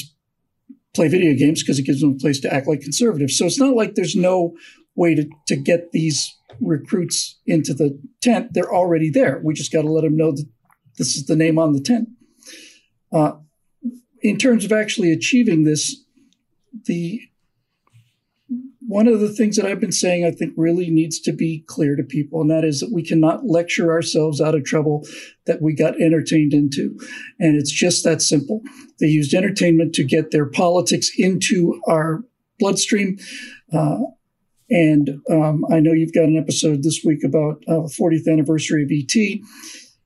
play 0.94 1.08
video 1.08 1.34
games 1.34 1.62
because 1.62 1.78
it 1.78 1.86
gives 1.86 2.00
them 2.00 2.12
a 2.12 2.18
place 2.18 2.40
to 2.40 2.52
act 2.52 2.68
like 2.68 2.80
conservatives. 2.80 3.36
So 3.36 3.46
it's 3.46 3.60
not 3.60 3.76
like 3.76 3.94
there's 3.94 4.16
no 4.16 4.54
way 5.00 5.14
to, 5.14 5.26
to 5.48 5.56
get 5.56 5.92
these 5.92 6.36
recruits 6.60 7.40
into 7.46 7.72
the 7.72 7.98
tent. 8.20 8.52
They're 8.52 8.72
already 8.72 9.10
there. 9.10 9.40
We 9.42 9.54
just 9.54 9.72
got 9.72 9.82
to 9.82 9.90
let 9.90 10.04
them 10.04 10.16
know 10.16 10.32
that 10.32 10.46
this 10.98 11.16
is 11.16 11.24
the 11.24 11.36
name 11.36 11.58
on 11.58 11.72
the 11.72 11.80
tent. 11.80 12.10
Uh, 13.10 13.32
in 14.20 14.36
terms 14.36 14.64
of 14.66 14.72
actually 14.72 15.10
achieving 15.10 15.64
this, 15.64 16.04
the 16.84 17.20
one 18.86 19.06
of 19.06 19.20
the 19.20 19.32
things 19.32 19.56
that 19.56 19.66
I've 19.66 19.80
been 19.80 19.92
saying 19.92 20.26
I 20.26 20.32
think 20.32 20.52
really 20.56 20.90
needs 20.90 21.20
to 21.20 21.32
be 21.32 21.64
clear 21.68 21.94
to 21.94 22.02
people, 22.02 22.40
and 22.40 22.50
that 22.50 22.64
is 22.64 22.80
that 22.80 22.92
we 22.92 23.04
cannot 23.04 23.46
lecture 23.46 23.92
ourselves 23.92 24.40
out 24.40 24.56
of 24.56 24.64
trouble 24.64 25.06
that 25.46 25.62
we 25.62 25.74
got 25.74 26.00
entertained 26.00 26.52
into. 26.52 26.98
And 27.38 27.56
it's 27.56 27.70
just 27.70 28.02
that 28.04 28.20
simple. 28.20 28.62
They 28.98 29.06
used 29.06 29.32
entertainment 29.32 29.94
to 29.94 30.04
get 30.04 30.32
their 30.32 30.46
politics 30.46 31.08
into 31.16 31.80
our 31.86 32.24
bloodstream. 32.58 33.18
Uh, 33.72 33.98
And 34.70 35.20
um, 35.28 35.64
I 35.70 35.80
know 35.80 35.92
you've 35.92 36.14
got 36.14 36.24
an 36.24 36.36
episode 36.36 36.82
this 36.82 37.02
week 37.04 37.24
about 37.24 37.62
uh, 37.66 37.88
40th 37.98 38.28
anniversary 38.30 38.84
of 38.84 38.90
ET. 38.92 39.40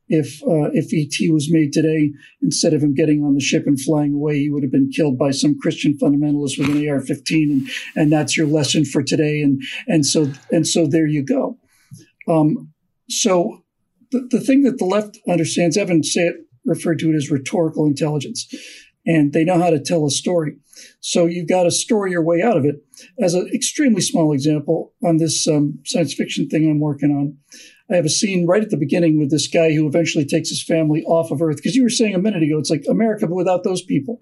If 0.09 0.42
uh, 0.42 0.68
if 0.75 0.92
ET 0.92 1.33
was 1.33 1.50
made 1.50 1.73
today, 1.73 2.12
instead 2.42 2.75
of 2.75 2.83
him 2.83 2.94
getting 2.94 3.25
on 3.25 3.35
the 3.35 3.40
ship 3.40 3.64
and 3.66 3.80
flying 3.80 4.12
away, 4.12 4.38
he 4.38 4.50
would 4.50 4.62
have 4.62 4.73
been 4.73 4.90
killed 4.90 5.18
by 5.18 5.30
some 5.30 5.59
Christian 5.59 5.97
fundamentalist 5.97 6.59
with 6.59 6.68
an 6.68 6.88
AR-15, 6.88 7.50
and 7.50 7.68
and 7.97 8.12
that's 8.12 8.37
your 8.37 8.47
lesson 8.47 8.85
for 8.85 9.02
today. 9.02 9.40
And 9.40 9.62
and 9.87 10.04
so 10.04 10.30
and 10.52 10.66
so 10.66 10.87
there 10.87 11.06
you 11.06 11.25
go. 11.25 11.59
Um, 12.28 12.73
so 13.09 13.64
the, 14.12 14.26
the 14.30 14.40
thing 14.40 14.62
that 14.62 14.78
the 14.78 14.85
left 14.85 15.18
understands, 15.28 15.76
Evan 15.76 16.02
Sayet, 16.02 16.35
referred 16.64 16.99
to 16.99 17.11
it 17.11 17.16
as 17.16 17.30
rhetorical 17.30 17.87
intelligence, 17.87 18.47
and 19.06 19.32
they 19.32 19.44
know 19.44 19.58
how 19.58 19.70
to 19.70 19.80
tell 19.80 20.06
a 20.06 20.11
story. 20.11 20.56
So 21.00 21.26
you've 21.26 21.49
got 21.49 21.64
to 21.64 21.70
story 21.70 22.11
your 22.11 22.25
way 22.25 22.42
out 22.42 22.56
of 22.56 22.64
it. 22.64 22.76
As 23.20 23.34
an 23.34 23.49
extremely 23.54 24.00
small 24.00 24.32
example 24.32 24.92
on 25.04 25.18
this 25.18 25.46
um, 25.46 25.78
science 25.84 26.14
fiction 26.14 26.49
thing 26.49 26.68
I'm 26.68 26.80
working 26.80 27.11
on, 27.11 27.37
I 27.90 27.96
have 27.96 28.06
a 28.06 28.11
scene 28.11 28.46
right 28.46 28.62
at 28.62 28.70
the 28.70 28.78
beginning 28.78 29.18
with 29.18 29.30
this 29.30 29.46
guy 29.46 29.73
who 29.75 29.87
eventually 29.87 30.25
takes 30.25 30.49
his 30.49 30.64
family 30.64 31.04
off 31.04 31.30
of 31.30 31.42
Earth. 31.42 31.56
Because 31.56 31.76
you 31.76 31.82
were 31.82 31.90
saying 31.90 32.14
a 32.14 32.18
minute 32.18 32.42
ago, 32.42 32.58
it's 32.58 32.70
like 32.70 32.84
America, 32.88 33.26
without 33.26 33.62
those 33.62 33.82
people. 33.82 34.18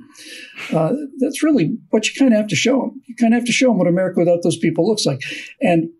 Uh, 0.72 0.92
that's 1.20 1.42
really 1.42 1.78
what 1.90 2.06
you 2.08 2.12
kind 2.18 2.32
of 2.32 2.38
have 2.38 2.48
to 2.48 2.56
show 2.56 2.80
them. 2.80 3.00
You 3.06 3.14
kind 3.14 3.32
of 3.32 3.38
have 3.38 3.46
to 3.46 3.52
show 3.52 3.68
them 3.68 3.78
what 3.78 3.86
America 3.86 4.18
without 4.18 4.42
those 4.42 4.58
people 4.58 4.86
looks 4.86 5.06
like. 5.06 5.20
And 5.60 5.90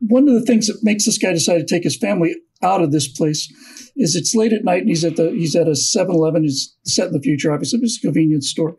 one 0.00 0.26
of 0.28 0.34
the 0.34 0.42
things 0.42 0.66
that 0.66 0.80
makes 0.82 1.04
this 1.04 1.18
guy 1.18 1.32
decide 1.32 1.58
to 1.58 1.64
take 1.64 1.84
his 1.84 1.96
family 1.96 2.34
out 2.62 2.82
of 2.82 2.92
this 2.92 3.08
place 3.08 3.52
is 3.96 4.14
it's 4.14 4.34
late 4.34 4.52
at 4.52 4.64
night 4.64 4.80
and 4.80 4.88
he's 4.88 5.04
at 5.04 5.16
the 5.16 5.30
he's 5.30 5.56
at 5.56 5.66
a 5.66 5.72
7-Eleven. 5.72 6.42
He's 6.42 6.76
set 6.84 7.08
in 7.08 7.12
the 7.12 7.20
future, 7.20 7.52
obviously, 7.52 7.80
it's 7.82 7.98
a 7.98 8.00
convenience 8.00 8.48
store. 8.48 8.76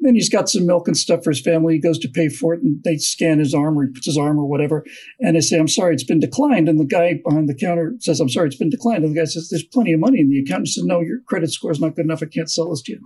Then 0.00 0.14
he's 0.14 0.28
got 0.28 0.50
some 0.50 0.66
milk 0.66 0.86
and 0.86 0.96
stuff 0.96 1.24
for 1.24 1.30
his 1.30 1.40
family. 1.40 1.74
He 1.74 1.80
goes 1.80 1.98
to 2.00 2.08
pay 2.08 2.28
for 2.28 2.52
it 2.52 2.62
and 2.62 2.82
they 2.84 2.98
scan 2.98 3.38
his 3.38 3.54
arm 3.54 3.78
or 3.78 3.86
he 3.86 3.92
puts 3.92 4.06
his 4.06 4.18
arm 4.18 4.38
or 4.38 4.44
whatever. 4.44 4.84
And 5.20 5.34
they 5.34 5.40
say, 5.40 5.58
I'm 5.58 5.68
sorry, 5.68 5.94
it's 5.94 6.04
been 6.04 6.20
declined. 6.20 6.68
And 6.68 6.78
the 6.78 6.84
guy 6.84 7.20
behind 7.24 7.48
the 7.48 7.54
counter 7.54 7.94
says, 8.00 8.20
I'm 8.20 8.28
sorry, 8.28 8.48
it's 8.48 8.56
been 8.56 8.68
declined. 8.68 9.04
And 9.04 9.16
the 9.16 9.20
guy 9.20 9.24
says, 9.24 9.48
There's 9.48 9.64
plenty 9.64 9.92
of 9.92 10.00
money 10.00 10.20
in 10.20 10.28
the 10.28 10.40
account. 10.40 10.66
He 10.66 10.72
says, 10.72 10.84
No, 10.84 11.00
your 11.00 11.20
credit 11.26 11.52
score 11.52 11.70
is 11.70 11.80
not 11.80 11.94
good 11.94 12.04
enough. 12.04 12.22
I 12.22 12.26
can't 12.26 12.50
sell 12.50 12.68
this 12.68 12.82
to 12.82 12.92
you. 12.92 13.00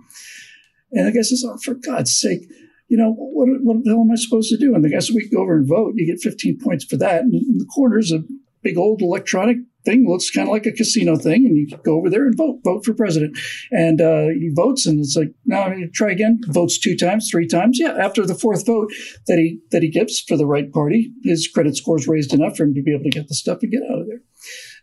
And 0.91 1.07
the 1.07 1.11
guy 1.11 1.21
says, 1.21 1.45
Oh, 1.47 1.57
for 1.63 1.75
God's 1.75 2.19
sake 2.19 2.41
you 2.89 2.97
know, 2.97 3.13
what, 3.13 3.47
what 3.61 3.83
the 3.83 3.91
hell 3.91 4.01
am 4.01 4.11
I 4.11 4.15
supposed 4.15 4.49
to 4.49 4.57
do? 4.57 4.73
And 4.73 4.83
the 4.83 4.89
guy 4.89 4.97
said, 4.97 5.13
we 5.13 5.21
can 5.21 5.37
go 5.37 5.43
over 5.43 5.55
and 5.55 5.67
vote. 5.67 5.93
You 5.95 6.07
get 6.07 6.21
15 6.21 6.59
points 6.59 6.83
for 6.83 6.97
that. 6.97 7.21
And 7.21 7.33
in 7.35 7.59
the 7.59 7.65
corner 7.65 7.99
is 7.99 8.11
a 8.11 8.23
big 8.63 8.77
old 8.77 9.01
electronic 9.01 9.57
thing. 9.85 10.05
Looks 10.07 10.29
kind 10.29 10.47
of 10.47 10.53
like 10.53 10.65
a 10.65 10.71
casino 10.71 11.15
thing. 11.15 11.45
And 11.45 11.57
you 11.57 11.67
go 11.83 11.97
over 11.97 12.09
there 12.09 12.25
and 12.25 12.37
vote, 12.37 12.59
vote 12.63 12.85
for 12.85 12.93
president. 12.93 13.37
And 13.71 14.01
uh, 14.01 14.27
he 14.27 14.51
votes 14.53 14.85
and 14.85 14.99
it's 14.99 15.15
like, 15.15 15.33
now 15.45 15.73
try 15.93 16.11
again. 16.11 16.39
Votes 16.47 16.79
two 16.79 16.95
times, 16.95 17.29
three 17.29 17.47
times. 17.47 17.79
Yeah. 17.79 17.93
After 17.99 18.25
the 18.25 18.35
fourth 18.35 18.65
vote 18.65 18.91
that 19.27 19.37
he, 19.37 19.59
that 19.71 19.83
he 19.83 19.89
gives 19.89 20.19
for 20.19 20.37
the 20.37 20.45
right 20.45 20.71
party, 20.71 21.11
his 21.23 21.47
credit 21.47 21.75
score 21.75 21.97
is 21.97 22.07
raised 22.07 22.33
enough 22.33 22.57
for 22.57 22.63
him 22.63 22.73
to 22.73 22.81
be 22.81 22.93
able 22.93 23.03
to 23.03 23.09
get 23.09 23.27
the 23.27 23.35
stuff 23.35 23.59
and 23.61 23.71
get 23.71 23.81
out 23.91 24.01
of 24.01 24.07
there. 24.07 24.21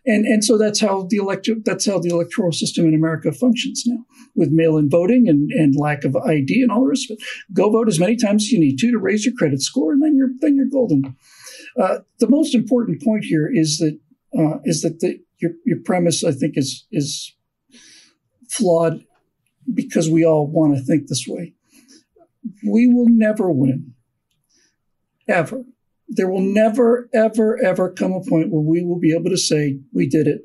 And, 0.05 0.25
and 0.25 0.43
so 0.43 0.57
that's 0.57 0.79
how 0.79 1.05
the 1.09 1.17
elect- 1.17 1.49
that's 1.65 1.85
how 1.85 1.99
the 1.99 2.09
electoral 2.09 2.53
system 2.53 2.87
in 2.87 2.95
America 2.95 3.31
functions 3.33 3.83
now 3.85 4.05
with 4.35 4.49
mail-in 4.51 4.89
voting 4.89 5.27
and, 5.27 5.51
and 5.51 5.75
lack 5.75 6.05
of 6.05 6.15
ID 6.15 6.61
and 6.61 6.71
all 6.71 6.81
the 6.81 6.89
rest 6.89 7.11
of 7.11 7.17
it. 7.17 7.23
Go 7.53 7.69
vote 7.69 7.89
as 7.89 7.99
many 7.99 8.15
times 8.15 8.43
as 8.43 8.51
you 8.51 8.59
need 8.59 8.77
to 8.77 8.91
to 8.91 8.97
raise 8.97 9.25
your 9.25 9.33
credit 9.37 9.61
score, 9.61 9.91
and 9.91 10.01
then 10.01 10.15
you're 10.15 10.29
then 10.39 10.55
you're 10.55 10.69
golden. 10.71 11.15
Uh, 11.77 11.99
the 12.19 12.29
most 12.29 12.55
important 12.55 13.01
point 13.03 13.25
here 13.25 13.49
is 13.51 13.77
that 13.79 13.99
uh, 14.37 14.59
is 14.63 14.81
that 14.81 14.99
the, 14.99 15.19
your 15.39 15.51
your 15.65 15.79
premise 15.83 16.23
I 16.23 16.31
think 16.31 16.57
is 16.57 16.85
is 16.91 17.35
flawed 18.49 19.03
because 19.73 20.09
we 20.09 20.25
all 20.25 20.47
want 20.47 20.75
to 20.75 20.81
think 20.81 21.07
this 21.07 21.25
way. 21.27 21.53
We 22.65 22.87
will 22.87 23.09
never 23.09 23.51
win, 23.51 23.93
ever, 25.27 25.65
there 26.07 26.29
will 26.29 26.41
never, 26.41 27.09
ever, 27.13 27.61
ever 27.63 27.91
come 27.91 28.13
a 28.13 28.21
point 28.21 28.49
where 28.49 28.61
we 28.61 28.83
will 28.83 28.99
be 28.99 29.13
able 29.13 29.29
to 29.29 29.37
say, 29.37 29.79
we 29.93 30.07
did 30.07 30.27
it. 30.27 30.41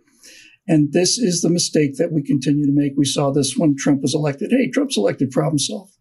And 0.66 0.92
this 0.92 1.18
is 1.18 1.40
the 1.40 1.50
mistake 1.50 1.96
that 1.96 2.12
we 2.12 2.22
continue 2.22 2.66
to 2.66 2.72
make. 2.72 2.92
We 2.96 3.04
saw 3.04 3.30
this 3.30 3.56
when 3.56 3.76
Trump 3.76 4.02
was 4.02 4.14
elected. 4.14 4.50
Hey, 4.50 4.70
Trump's 4.70 4.96
elected, 4.96 5.30
problem 5.30 5.58
solved. 5.58 5.91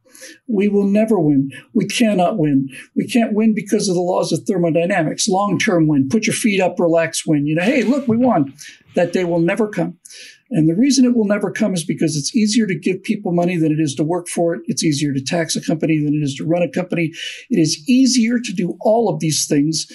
We 0.47 0.67
will 0.67 0.87
never 0.87 1.19
win. 1.19 1.51
We 1.73 1.85
cannot 1.85 2.37
win. 2.37 2.69
We 2.95 3.07
can't 3.07 3.33
win 3.33 3.53
because 3.53 3.89
of 3.89 3.95
the 3.95 4.01
laws 4.01 4.31
of 4.31 4.41
thermodynamics. 4.47 5.27
Long 5.27 5.57
term 5.57 5.87
win. 5.87 6.09
Put 6.09 6.27
your 6.27 6.33
feet 6.33 6.61
up, 6.61 6.79
relax, 6.79 7.25
win. 7.25 7.45
You 7.45 7.55
know, 7.55 7.63
hey, 7.63 7.83
look, 7.83 8.07
we 8.07 8.17
won. 8.17 8.53
That 8.95 9.13
day 9.13 9.23
will 9.23 9.39
never 9.39 9.67
come. 9.67 9.97
And 10.51 10.67
the 10.67 10.75
reason 10.75 11.05
it 11.05 11.15
will 11.15 11.25
never 11.25 11.49
come 11.49 11.73
is 11.73 11.85
because 11.85 12.17
it's 12.17 12.35
easier 12.35 12.67
to 12.67 12.77
give 12.77 13.03
people 13.03 13.31
money 13.31 13.55
than 13.55 13.71
it 13.71 13.79
is 13.79 13.95
to 13.95 14.03
work 14.03 14.27
for 14.27 14.53
it. 14.53 14.61
It's 14.65 14.83
easier 14.83 15.13
to 15.13 15.23
tax 15.23 15.55
a 15.55 15.61
company 15.61 15.97
than 15.97 16.13
it 16.13 16.23
is 16.23 16.35
to 16.35 16.45
run 16.45 16.61
a 16.61 16.69
company. 16.69 17.13
It 17.49 17.57
is 17.57 17.81
easier 17.87 18.37
to 18.37 18.53
do 18.53 18.77
all 18.81 19.07
of 19.07 19.21
these 19.21 19.47
things 19.47 19.87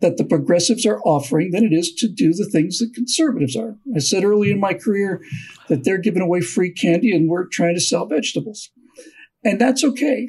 that 0.00 0.16
the 0.16 0.24
progressives 0.24 0.84
are 0.84 1.00
offering 1.02 1.52
than 1.52 1.64
it 1.64 1.72
is 1.72 1.94
to 1.94 2.08
do 2.08 2.32
the 2.34 2.48
things 2.50 2.78
that 2.78 2.92
conservatives 2.92 3.56
are. 3.56 3.78
I 3.94 4.00
said 4.00 4.24
early 4.24 4.50
in 4.50 4.60
my 4.60 4.74
career 4.74 5.22
that 5.68 5.84
they're 5.84 5.98
giving 5.98 6.22
away 6.22 6.40
free 6.40 6.72
candy 6.72 7.14
and 7.14 7.28
we're 7.28 7.46
trying 7.46 7.74
to 7.74 7.80
sell 7.80 8.04
vegetables. 8.04 8.70
And 9.44 9.60
that's 9.60 9.84
okay 9.84 10.26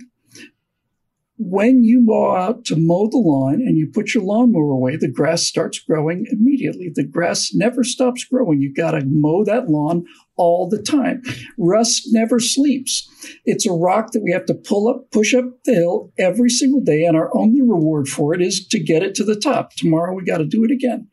when 1.38 1.84
you 1.84 2.06
go 2.06 2.36
out 2.36 2.64
to 2.66 2.76
mow 2.78 3.10
the 3.10 3.18
lawn 3.18 3.56
and 3.56 3.78
you 3.78 3.92
put 3.94 4.14
your 4.14 4.24
lawnmower 4.24 4.72
away, 4.72 4.96
the 4.96 5.12
grass 5.12 5.44
starts 5.44 5.80
growing 5.80 6.26
immediately. 6.32 6.92
The 6.94 7.06
grass 7.06 7.52
never 7.54 7.84
stops 7.84 8.24
growing. 8.24 8.62
You've 8.62 8.78
got 8.78 8.92
to 8.92 9.04
mow 9.06 9.44
that 9.44 9.68
lawn 9.68 10.06
all 10.38 10.70
the 10.70 10.82
time. 10.82 11.22
Rust 11.58 12.04
never 12.12 12.40
sleeps. 12.40 13.10
It's 13.44 13.66
a 13.66 13.74
rock 13.74 14.12
that 14.12 14.24
we 14.24 14.32
have 14.32 14.46
to 14.46 14.54
pull 14.54 14.88
up, 14.88 15.12
push 15.12 15.34
up 15.34 15.46
the 15.66 15.74
hill 15.74 16.14
every 16.18 16.50
single 16.50 16.82
day. 16.82 17.04
And 17.04 17.18
our 17.18 17.36
only 17.36 17.62
reward 17.62 18.08
for 18.08 18.34
it 18.34 18.42
is 18.42 18.66
to 18.68 18.80
get 18.80 19.04
it 19.04 19.14
to 19.16 19.26
the 19.26 19.40
top. 19.40 19.74
Tomorrow 19.74 20.16
we 20.16 20.24
got 20.24 20.38
to 20.38 20.46
do 20.46 20.64
it 20.64 20.72
again. 20.72 21.10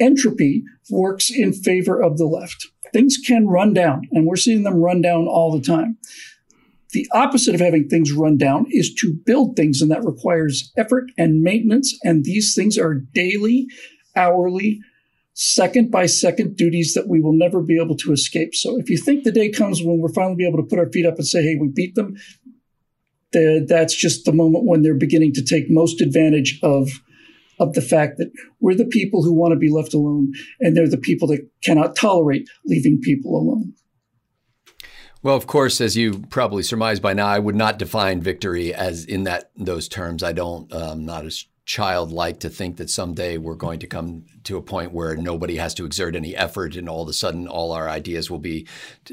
Entropy 0.00 0.64
works 0.90 1.30
in 1.30 1.52
favor 1.52 2.02
of 2.02 2.16
the 2.16 2.26
left. 2.26 2.68
Things 2.92 3.18
can 3.26 3.46
run 3.46 3.74
down 3.74 4.02
and 4.12 4.26
we're 4.26 4.36
seeing 4.36 4.62
them 4.62 4.76
run 4.76 5.02
down 5.02 5.26
all 5.28 5.52
the 5.52 5.64
time. 5.64 5.98
The 6.92 7.08
opposite 7.12 7.54
of 7.54 7.60
having 7.60 7.88
things 7.88 8.12
run 8.12 8.36
down 8.36 8.66
is 8.70 8.92
to 8.94 9.14
build 9.24 9.56
things, 9.56 9.80
and 9.80 9.90
that 9.90 10.04
requires 10.04 10.72
effort 10.76 11.04
and 11.16 11.42
maintenance. 11.42 11.98
And 12.02 12.24
these 12.24 12.54
things 12.54 12.76
are 12.76 12.94
daily, 12.94 13.66
hourly, 14.14 14.80
second 15.34 15.90
by 15.90 16.04
second 16.04 16.56
duties 16.56 16.92
that 16.92 17.08
we 17.08 17.20
will 17.20 17.32
never 17.32 17.62
be 17.62 17.80
able 17.82 17.96
to 17.96 18.12
escape. 18.12 18.54
So 18.54 18.78
if 18.78 18.90
you 18.90 18.98
think 18.98 19.24
the 19.24 19.32
day 19.32 19.48
comes 19.48 19.82
when 19.82 20.00
we're 20.00 20.12
finally 20.12 20.36
be 20.36 20.46
able 20.46 20.58
to 20.58 20.68
put 20.68 20.78
our 20.78 20.90
feet 20.90 21.06
up 21.06 21.16
and 21.16 21.26
say, 21.26 21.42
hey, 21.42 21.56
we 21.58 21.68
beat 21.74 21.94
them, 21.94 22.14
that's 23.32 23.94
just 23.94 24.26
the 24.26 24.32
moment 24.32 24.66
when 24.66 24.82
they're 24.82 24.94
beginning 24.94 25.32
to 25.32 25.42
take 25.42 25.64
most 25.70 26.02
advantage 26.02 26.60
of 26.62 26.90
of 27.58 27.74
the 27.74 27.80
fact 27.80 28.18
that 28.18 28.30
we're 28.60 28.74
the 28.74 28.84
people 28.84 29.22
who 29.22 29.32
want 29.32 29.52
to 29.52 29.58
be 29.58 29.70
left 29.70 29.94
alone 29.94 30.32
and 30.60 30.76
they're 30.76 30.88
the 30.88 30.98
people 30.98 31.28
that 31.28 31.46
cannot 31.62 31.94
tolerate 31.94 32.48
leaving 32.66 33.00
people 33.00 33.36
alone. 33.36 33.72
Well, 35.22 35.36
of 35.36 35.46
course, 35.46 35.80
as 35.80 35.96
you 35.96 36.24
probably 36.30 36.64
surmise 36.64 36.98
by 36.98 37.12
now, 37.12 37.28
I 37.28 37.38
would 37.38 37.54
not 37.54 37.78
define 37.78 38.20
victory 38.20 38.74
as 38.74 39.04
in 39.04 39.24
that 39.24 39.50
those 39.56 39.88
terms. 39.88 40.22
I 40.22 40.32
don't, 40.32 40.72
um, 40.72 41.04
not 41.04 41.24
as 41.24 41.46
childlike 41.64 42.40
to 42.40 42.50
think 42.50 42.76
that 42.76 42.90
someday 42.90 43.38
we're 43.38 43.54
going 43.54 43.78
to 43.78 43.86
come 43.86 44.24
to 44.42 44.56
a 44.56 44.62
point 44.62 44.92
where 44.92 45.14
nobody 45.14 45.56
has 45.56 45.74
to 45.74 45.84
exert 45.84 46.16
any 46.16 46.34
effort 46.36 46.74
and 46.74 46.88
all 46.88 47.02
of 47.02 47.08
a 47.08 47.12
sudden 47.12 47.46
all 47.46 47.70
our 47.70 47.88
ideas 47.88 48.28
will 48.28 48.40
be 48.40 48.66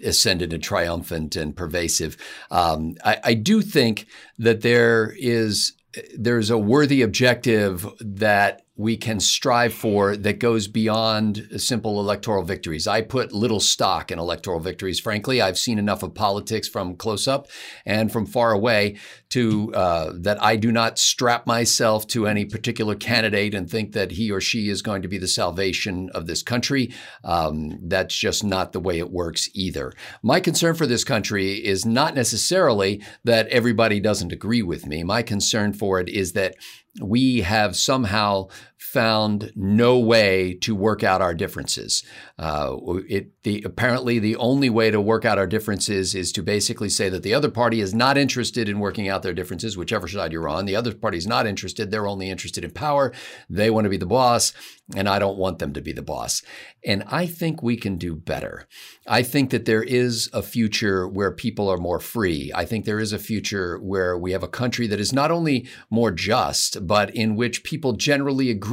ascended 0.03 0.51
and 0.51 0.63
triumphant 0.63 1.35
and 1.35 1.55
pervasive. 1.55 2.17
Um, 2.49 2.95
I, 3.05 3.17
I 3.23 3.33
do 3.35 3.61
think 3.61 4.07
that 4.39 4.61
there 4.61 5.15
is 5.17 5.73
there's 6.17 6.49
a 6.49 6.57
worthy 6.57 7.01
objective 7.01 7.87
that 7.99 8.63
we 8.79 8.95
can 8.95 9.19
strive 9.19 9.73
for 9.73 10.15
that 10.15 10.39
goes 10.39 10.69
beyond 10.69 11.45
simple 11.57 11.99
electoral 11.99 12.43
victories. 12.43 12.87
I 12.87 13.01
put 13.01 13.33
little 13.33 13.59
stock 13.59 14.09
in 14.09 14.17
electoral 14.17 14.61
victories. 14.61 15.01
Frankly, 15.01 15.41
I've 15.41 15.59
seen 15.59 15.77
enough 15.77 16.01
of 16.01 16.15
politics 16.15 16.69
from 16.69 16.95
close 16.95 17.27
up 17.27 17.49
and 17.85 18.09
from 18.09 18.25
far 18.25 18.53
away 18.53 18.95
to 19.31 19.73
uh, 19.73 20.13
that 20.15 20.41
I 20.41 20.55
do 20.55 20.71
not 20.71 20.97
strap 20.97 21.45
myself 21.45 22.07
to 22.07 22.25
any 22.25 22.45
particular 22.45 22.95
candidate 22.95 23.53
and 23.53 23.69
think 23.69 23.91
that 23.91 24.11
he 24.11 24.31
or 24.31 24.39
she 24.39 24.69
is 24.69 24.81
going 24.81 25.01
to 25.01 25.09
be 25.09 25.17
the 25.17 25.27
salvation 25.27 26.09
of 26.13 26.25
this 26.25 26.41
country. 26.41 26.93
Um, 27.25 27.79
that's 27.83 28.15
just 28.15 28.45
not 28.45 28.71
the 28.71 28.79
way 28.79 28.97
it 28.97 29.11
works 29.11 29.49
either. 29.53 29.91
My 30.23 30.39
concern 30.39 30.75
for 30.75 30.87
this 30.87 31.03
country 31.03 31.55
is 31.55 31.85
not 31.85 32.15
necessarily 32.15 33.03
that 33.25 33.49
everybody 33.49 33.99
doesn't 33.99 34.31
agree 34.31 34.63
with 34.63 34.87
me. 34.87 35.03
My 35.03 35.21
concern 35.21 35.73
for 35.73 35.99
it 35.99 36.07
is 36.07 36.31
that 36.31 36.55
we 37.01 37.41
have 37.41 37.75
somehow 37.75 38.47
found 38.79 39.51
no 39.55 39.99
way 39.99 40.53
to 40.53 40.73
work 40.73 41.03
out 41.03 41.21
our 41.21 41.33
differences. 41.33 42.01
Uh, 42.39 42.77
it, 43.09 43.31
the, 43.43 43.61
apparently, 43.65 44.19
the 44.19 44.37
only 44.37 44.69
way 44.69 44.89
to 44.89 45.01
work 45.01 45.25
out 45.25 45.37
our 45.37 45.45
differences 45.45 46.15
is 46.15 46.31
to 46.31 46.41
basically 46.41 46.87
say 46.87 47.09
that 47.09 47.21
the 47.21 47.33
other 47.33 47.51
party 47.51 47.81
is 47.81 47.93
not 47.93 48.17
interested 48.17 48.69
in 48.69 48.79
working 48.79 49.09
out 49.09 49.21
their 49.21 49.33
differences, 49.33 49.75
whichever 49.75 50.07
side 50.07 50.31
you're 50.31 50.47
on. 50.47 50.65
The 50.65 50.77
other 50.77 50.95
party 50.95 51.17
is 51.17 51.27
not 51.27 51.45
interested. 51.45 51.91
They're 51.91 52.07
only 52.07 52.29
interested 52.29 52.63
in 52.63 52.71
power. 52.71 53.11
They 53.49 53.69
want 53.69 53.83
to 53.83 53.89
be 53.89 53.97
the 53.97 54.05
boss, 54.05 54.53
and 54.95 55.09
I 55.09 55.19
don't 55.19 55.37
want 55.37 55.59
them 55.59 55.73
to 55.73 55.81
be 55.81 55.91
the 55.91 56.01
boss. 56.01 56.41
And 56.85 57.03
I 57.07 57.25
think 57.25 57.61
we 57.61 57.75
can 57.75 57.97
do 57.97 58.15
better. 58.15 58.65
I 59.05 59.23
think 59.23 59.49
that 59.49 59.65
there 59.65 59.83
is 59.83 60.29
a 60.31 60.41
future 60.41 61.05
where 61.05 61.31
people 61.31 61.69
are 61.69 61.77
more 61.77 61.99
free. 61.99 62.49
I 62.55 62.63
think 62.63 62.85
there 62.85 63.01
is 63.01 63.11
a 63.11 63.19
future 63.19 63.77
where 63.79 64.17
we 64.17 64.31
have 64.31 64.43
a 64.43 64.47
country 64.47 64.87
that 64.87 65.01
is 65.01 65.11
not 65.11 65.31
only 65.31 65.67
more 65.89 66.11
just, 66.11 66.87
but 66.87 67.13
in 67.13 67.35
which 67.35 67.65
people 67.65 67.93
generally 67.93 68.49
agree 68.49 68.68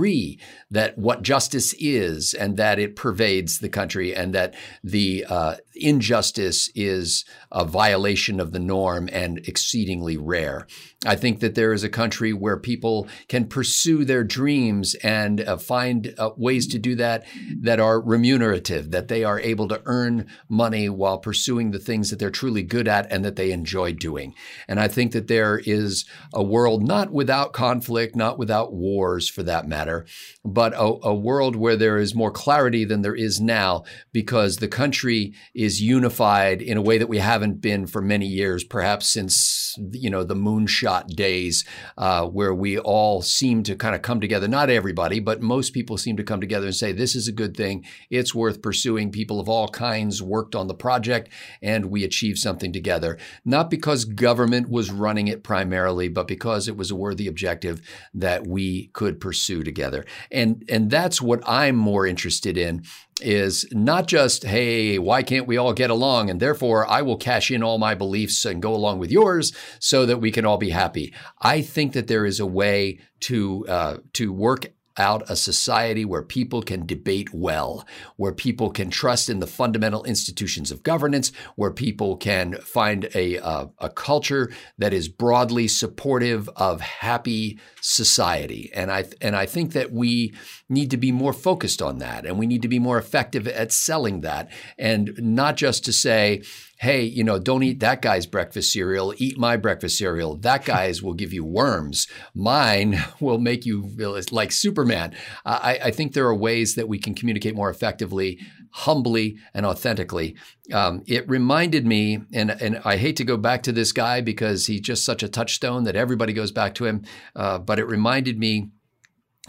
that 0.70 0.96
what 0.98 1.22
justice 1.22 1.74
is 1.78 2.34
and 2.34 2.56
that 2.56 2.78
it 2.78 2.96
pervades 2.96 3.58
the 3.58 3.68
country 3.68 4.14
and 4.14 4.34
that 4.34 4.54
the 4.82 5.24
uh, 5.28 5.56
injustice 5.76 6.70
is 6.74 7.24
a 7.52 7.64
violation 7.64 8.40
of 8.40 8.52
the 8.52 8.58
norm 8.58 9.08
and 9.12 9.38
exceedingly 9.46 10.16
rare. 10.16 10.66
I 11.04 11.14
think 11.14 11.40
that 11.40 11.54
there 11.54 11.72
is 11.72 11.84
a 11.84 11.88
country 11.88 12.32
where 12.32 12.56
people 12.56 13.06
can 13.28 13.46
pursue 13.46 14.04
their 14.04 14.24
dreams 14.24 14.94
and 15.02 15.40
uh, 15.40 15.56
find 15.56 16.14
uh, 16.18 16.30
ways 16.36 16.66
to 16.68 16.78
do 16.78 16.94
that 16.96 17.24
that 17.60 17.78
are 17.78 18.00
remunerative, 18.00 18.90
that 18.90 19.08
they 19.08 19.22
are 19.22 19.38
able 19.40 19.68
to 19.68 19.82
earn 19.84 20.26
money 20.48 20.88
while 20.88 21.18
pursuing 21.18 21.70
the 21.70 21.78
things 21.78 22.10
that 22.10 22.18
they're 22.18 22.30
truly 22.30 22.62
good 22.62 22.88
at 22.88 23.10
and 23.12 23.24
that 23.24 23.36
they 23.36 23.52
enjoy 23.52 23.92
doing. 23.92 24.34
And 24.66 24.80
I 24.80 24.88
think 24.88 25.12
that 25.12 25.28
there 25.28 25.60
is 25.64 26.06
a 26.32 26.42
world 26.42 26.82
not 26.82 27.12
without 27.12 27.52
conflict, 27.52 28.16
not 28.16 28.38
without 28.38 28.72
wars 28.72 29.28
for 29.28 29.42
that 29.44 29.68
matter, 29.68 30.06
but 30.44 30.72
a, 30.74 30.98
a 31.02 31.14
world 31.14 31.56
where 31.56 31.76
there 31.76 31.98
is 31.98 32.14
more 32.14 32.30
clarity 32.30 32.84
than 32.84 33.02
there 33.02 33.14
is 33.14 33.40
now 33.40 33.84
because 34.12 34.56
the 34.56 34.68
country 34.68 35.34
is 35.54 35.65
unified 35.80 36.62
in 36.62 36.76
a 36.76 36.82
way 36.82 36.98
that 36.98 37.08
we 37.08 37.18
haven't 37.18 37.60
been 37.60 37.86
for 37.86 38.00
many 38.00 38.26
years, 38.26 38.64
perhaps 38.64 39.08
since 39.08 39.76
you 39.92 40.10
know 40.10 40.24
the 40.24 40.34
moonshot 40.34 41.08
days, 41.14 41.64
uh, 41.98 42.26
where 42.26 42.54
we 42.54 42.78
all 42.78 43.22
seem 43.22 43.62
to 43.64 43.76
kind 43.76 43.94
of 43.94 44.02
come 44.02 44.20
together. 44.20 44.48
Not 44.48 44.70
everybody, 44.70 45.20
but 45.20 45.42
most 45.42 45.72
people 45.72 45.96
seem 45.96 46.16
to 46.16 46.24
come 46.24 46.40
together 46.40 46.66
and 46.66 46.74
say 46.74 46.92
this 46.92 47.14
is 47.14 47.28
a 47.28 47.32
good 47.32 47.56
thing. 47.56 47.84
It's 48.10 48.34
worth 48.34 48.62
pursuing. 48.62 49.10
People 49.10 49.40
of 49.40 49.48
all 49.48 49.68
kinds 49.68 50.22
worked 50.22 50.54
on 50.54 50.66
the 50.66 50.74
project, 50.74 51.28
and 51.62 51.86
we 51.86 52.04
achieved 52.04 52.38
something 52.38 52.72
together. 52.72 53.18
Not 53.44 53.70
because 53.70 54.04
government 54.04 54.68
was 54.68 54.90
running 54.90 55.28
it 55.28 55.42
primarily, 55.42 56.08
but 56.08 56.28
because 56.28 56.68
it 56.68 56.76
was 56.76 56.90
a 56.90 56.96
worthy 56.96 57.26
objective 57.26 57.80
that 58.14 58.46
we 58.46 58.88
could 58.92 59.20
pursue 59.20 59.62
together. 59.62 60.04
And 60.30 60.64
and 60.68 60.90
that's 60.90 61.20
what 61.20 61.42
I'm 61.46 61.76
more 61.76 62.06
interested 62.06 62.56
in 62.56 62.82
is 63.20 63.66
not 63.72 64.06
just, 64.06 64.44
hey, 64.44 64.98
why 64.98 65.22
can't 65.22 65.46
we 65.46 65.55
all 65.56 65.72
get 65.72 65.90
along? 65.90 66.30
And 66.30 66.40
therefore, 66.40 66.86
I 66.86 67.02
will 67.02 67.16
cash 67.16 67.50
in 67.50 67.62
all 67.62 67.78
my 67.78 67.94
beliefs 67.94 68.44
and 68.44 68.62
go 68.62 68.74
along 68.74 68.98
with 68.98 69.10
yours 69.10 69.52
so 69.80 70.06
that 70.06 70.18
we 70.18 70.30
can 70.30 70.44
all 70.44 70.58
be 70.58 70.70
happy. 70.70 71.14
I 71.40 71.62
think 71.62 71.92
that 71.92 72.08
there 72.08 72.26
is 72.26 72.40
a 72.40 72.46
way 72.46 73.00
to 73.20 73.66
uh, 73.68 73.96
to 74.14 74.32
work 74.32 74.72
out 74.98 75.28
a 75.30 75.36
society 75.36 76.04
where 76.04 76.22
people 76.22 76.62
can 76.62 76.86
debate 76.86 77.32
well, 77.32 77.86
where 78.16 78.32
people 78.32 78.70
can 78.70 78.90
trust 78.90 79.28
in 79.28 79.40
the 79.40 79.46
fundamental 79.46 80.04
institutions 80.04 80.70
of 80.70 80.82
governance, 80.82 81.32
where 81.56 81.70
people 81.70 82.16
can 82.16 82.54
find 82.54 83.08
a, 83.14 83.36
a, 83.36 83.70
a 83.78 83.90
culture 83.90 84.50
that 84.78 84.92
is 84.92 85.08
broadly 85.08 85.68
supportive 85.68 86.48
of 86.56 86.80
happy 86.80 87.58
society. 87.80 88.70
And 88.74 88.90
I, 88.90 89.04
and 89.20 89.36
I 89.36 89.46
think 89.46 89.72
that 89.72 89.92
we 89.92 90.34
need 90.68 90.90
to 90.90 90.96
be 90.96 91.12
more 91.12 91.32
focused 91.32 91.80
on 91.80 91.98
that 91.98 92.26
and 92.26 92.38
we 92.38 92.46
need 92.46 92.62
to 92.62 92.68
be 92.68 92.78
more 92.78 92.98
effective 92.98 93.46
at 93.46 93.72
selling 93.72 94.22
that 94.22 94.50
and 94.78 95.14
not 95.18 95.56
just 95.56 95.84
to 95.84 95.92
say, 95.92 96.42
hey, 96.78 97.02
you 97.02 97.24
know, 97.24 97.38
don't 97.38 97.62
eat 97.62 97.80
that 97.80 98.02
guy's 98.02 98.26
breakfast 98.26 98.72
cereal, 98.72 99.14
eat 99.16 99.38
my 99.38 99.56
breakfast 99.56 99.96
cereal. 99.96 100.36
That 100.36 100.64
guy's 100.64 101.02
will 101.02 101.14
give 101.14 101.32
you 101.32 101.44
worms. 101.44 102.06
Mine 102.34 103.02
will 103.20 103.38
make 103.38 103.64
you 103.64 103.88
feel 103.96 104.18
like 104.30 104.52
Superman. 104.52 105.14
I, 105.44 105.78
I 105.84 105.90
think 105.90 106.12
there 106.12 106.26
are 106.26 106.34
ways 106.34 106.74
that 106.74 106.88
we 106.88 106.98
can 106.98 107.14
communicate 107.14 107.54
more 107.54 107.70
effectively, 107.70 108.38
humbly, 108.70 109.38
and 109.54 109.64
authentically. 109.64 110.36
Um, 110.72 111.02
it 111.06 111.28
reminded 111.28 111.86
me, 111.86 112.20
and, 112.32 112.50
and 112.50 112.80
I 112.84 112.98
hate 112.98 113.16
to 113.16 113.24
go 113.24 113.36
back 113.36 113.62
to 113.64 113.72
this 113.72 113.92
guy 113.92 114.20
because 114.20 114.66
he's 114.66 114.80
just 114.80 115.04
such 115.04 115.22
a 115.22 115.28
touchstone 115.28 115.84
that 115.84 115.96
everybody 115.96 116.32
goes 116.32 116.52
back 116.52 116.74
to 116.74 116.84
him, 116.84 117.04
uh, 117.34 117.58
but 117.58 117.78
it 117.78 117.86
reminded 117.86 118.38
me 118.38 118.70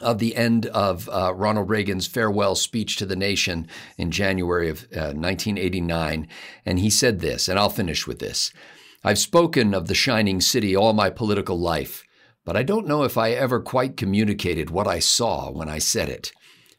of 0.02 0.20
the 0.20 0.36
end 0.36 0.68
of 0.68 1.10
uh, 1.10 1.34
Ronald 1.34 1.70
Reagan's 1.70 2.08
farewell 2.08 2.56
speech 2.56 2.98
to 2.98 3.06
the 3.06 3.16
nation 3.16 3.68
in 3.98 4.12
January 4.12 4.70
of 4.70 4.84
uh, 4.96 5.14
1989. 5.14 6.28
And 6.66 6.80
he 6.80 6.90
said 6.90 7.20
this, 7.20 7.48
and 7.48 7.58
I'll 7.58 7.70
finish 7.70 8.08
with 8.08 8.20
this 8.20 8.52
I've 9.04 9.20
spoken 9.20 9.74
of 9.74 9.88
the 9.88 9.96
shining 9.96 10.42
city 10.42 10.76
all 10.76 10.94
my 10.94 11.10
political 11.10 11.58
life, 11.60 12.04
but 12.44 12.58
I 12.58 12.64
don't 12.64 12.88
know 12.88 13.04
if 13.04 13.18
I 13.18 13.32
ever 13.32 13.60
quite 13.60 13.96
communicated 13.96 14.70
what 14.70 14.88
I 14.88 15.00
saw 15.00 15.52
when 15.52 15.70
I 15.70 15.78
said 15.78 16.10
it. 16.10 16.32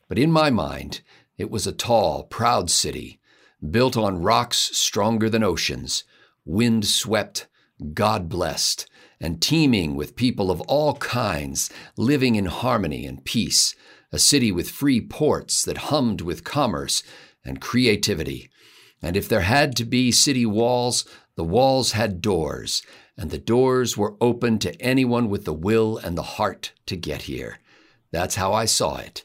But 0.08 0.18
in 0.18 0.32
my 0.32 0.50
mind, 0.50 1.00
it 1.36 1.50
was 1.50 1.66
a 1.66 1.72
tall, 1.72 2.24
proud 2.24 2.70
city, 2.70 3.20
built 3.70 3.96
on 3.96 4.22
rocks 4.22 4.70
stronger 4.76 5.30
than 5.30 5.44
oceans, 5.44 6.04
wind 6.44 6.86
swept, 6.86 7.46
God 7.94 8.28
blessed 8.28 8.88
and 9.20 9.42
teeming 9.42 9.94
with 9.94 10.16
people 10.16 10.50
of 10.50 10.60
all 10.62 10.94
kinds 10.94 11.70
living 11.96 12.34
in 12.34 12.46
harmony 12.46 13.06
and 13.06 13.24
peace, 13.24 13.74
a 14.12 14.18
city 14.18 14.52
with 14.52 14.70
free 14.70 15.00
ports 15.00 15.64
that 15.64 15.78
hummed 15.78 16.20
with 16.20 16.44
commerce 16.44 17.02
and 17.44 17.60
creativity. 17.60 18.48
And 19.02 19.16
if 19.16 19.28
there 19.28 19.42
had 19.42 19.76
to 19.76 19.84
be 19.84 20.12
city 20.12 20.46
walls, 20.46 21.04
the 21.36 21.44
walls 21.44 21.92
had 21.92 22.20
doors, 22.20 22.82
and 23.16 23.30
the 23.30 23.38
doors 23.38 23.96
were 23.96 24.16
open 24.20 24.58
to 24.60 24.80
anyone 24.80 25.28
with 25.28 25.44
the 25.44 25.52
will 25.52 25.98
and 25.98 26.16
the 26.16 26.22
heart 26.22 26.72
to 26.86 26.96
get 26.96 27.22
here. 27.22 27.58
That's 28.10 28.36
how 28.36 28.52
I 28.52 28.64
saw 28.64 28.96
it 28.96 29.24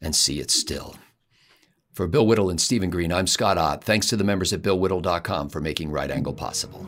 and 0.00 0.14
see 0.14 0.40
it 0.40 0.50
still. 0.50 0.96
For 1.92 2.06
Bill 2.08 2.26
Whittle 2.26 2.50
and 2.50 2.60
Stephen 2.60 2.90
Green, 2.90 3.12
I'm 3.12 3.26
Scott 3.26 3.56
Ott. 3.56 3.84
Thanks 3.84 4.08
to 4.08 4.16
the 4.16 4.24
members 4.24 4.52
at 4.52 4.62
BillWhittle.com 4.62 5.48
for 5.48 5.60
making 5.60 5.90
Right 5.90 6.10
Angle 6.10 6.34
possible. 6.34 6.86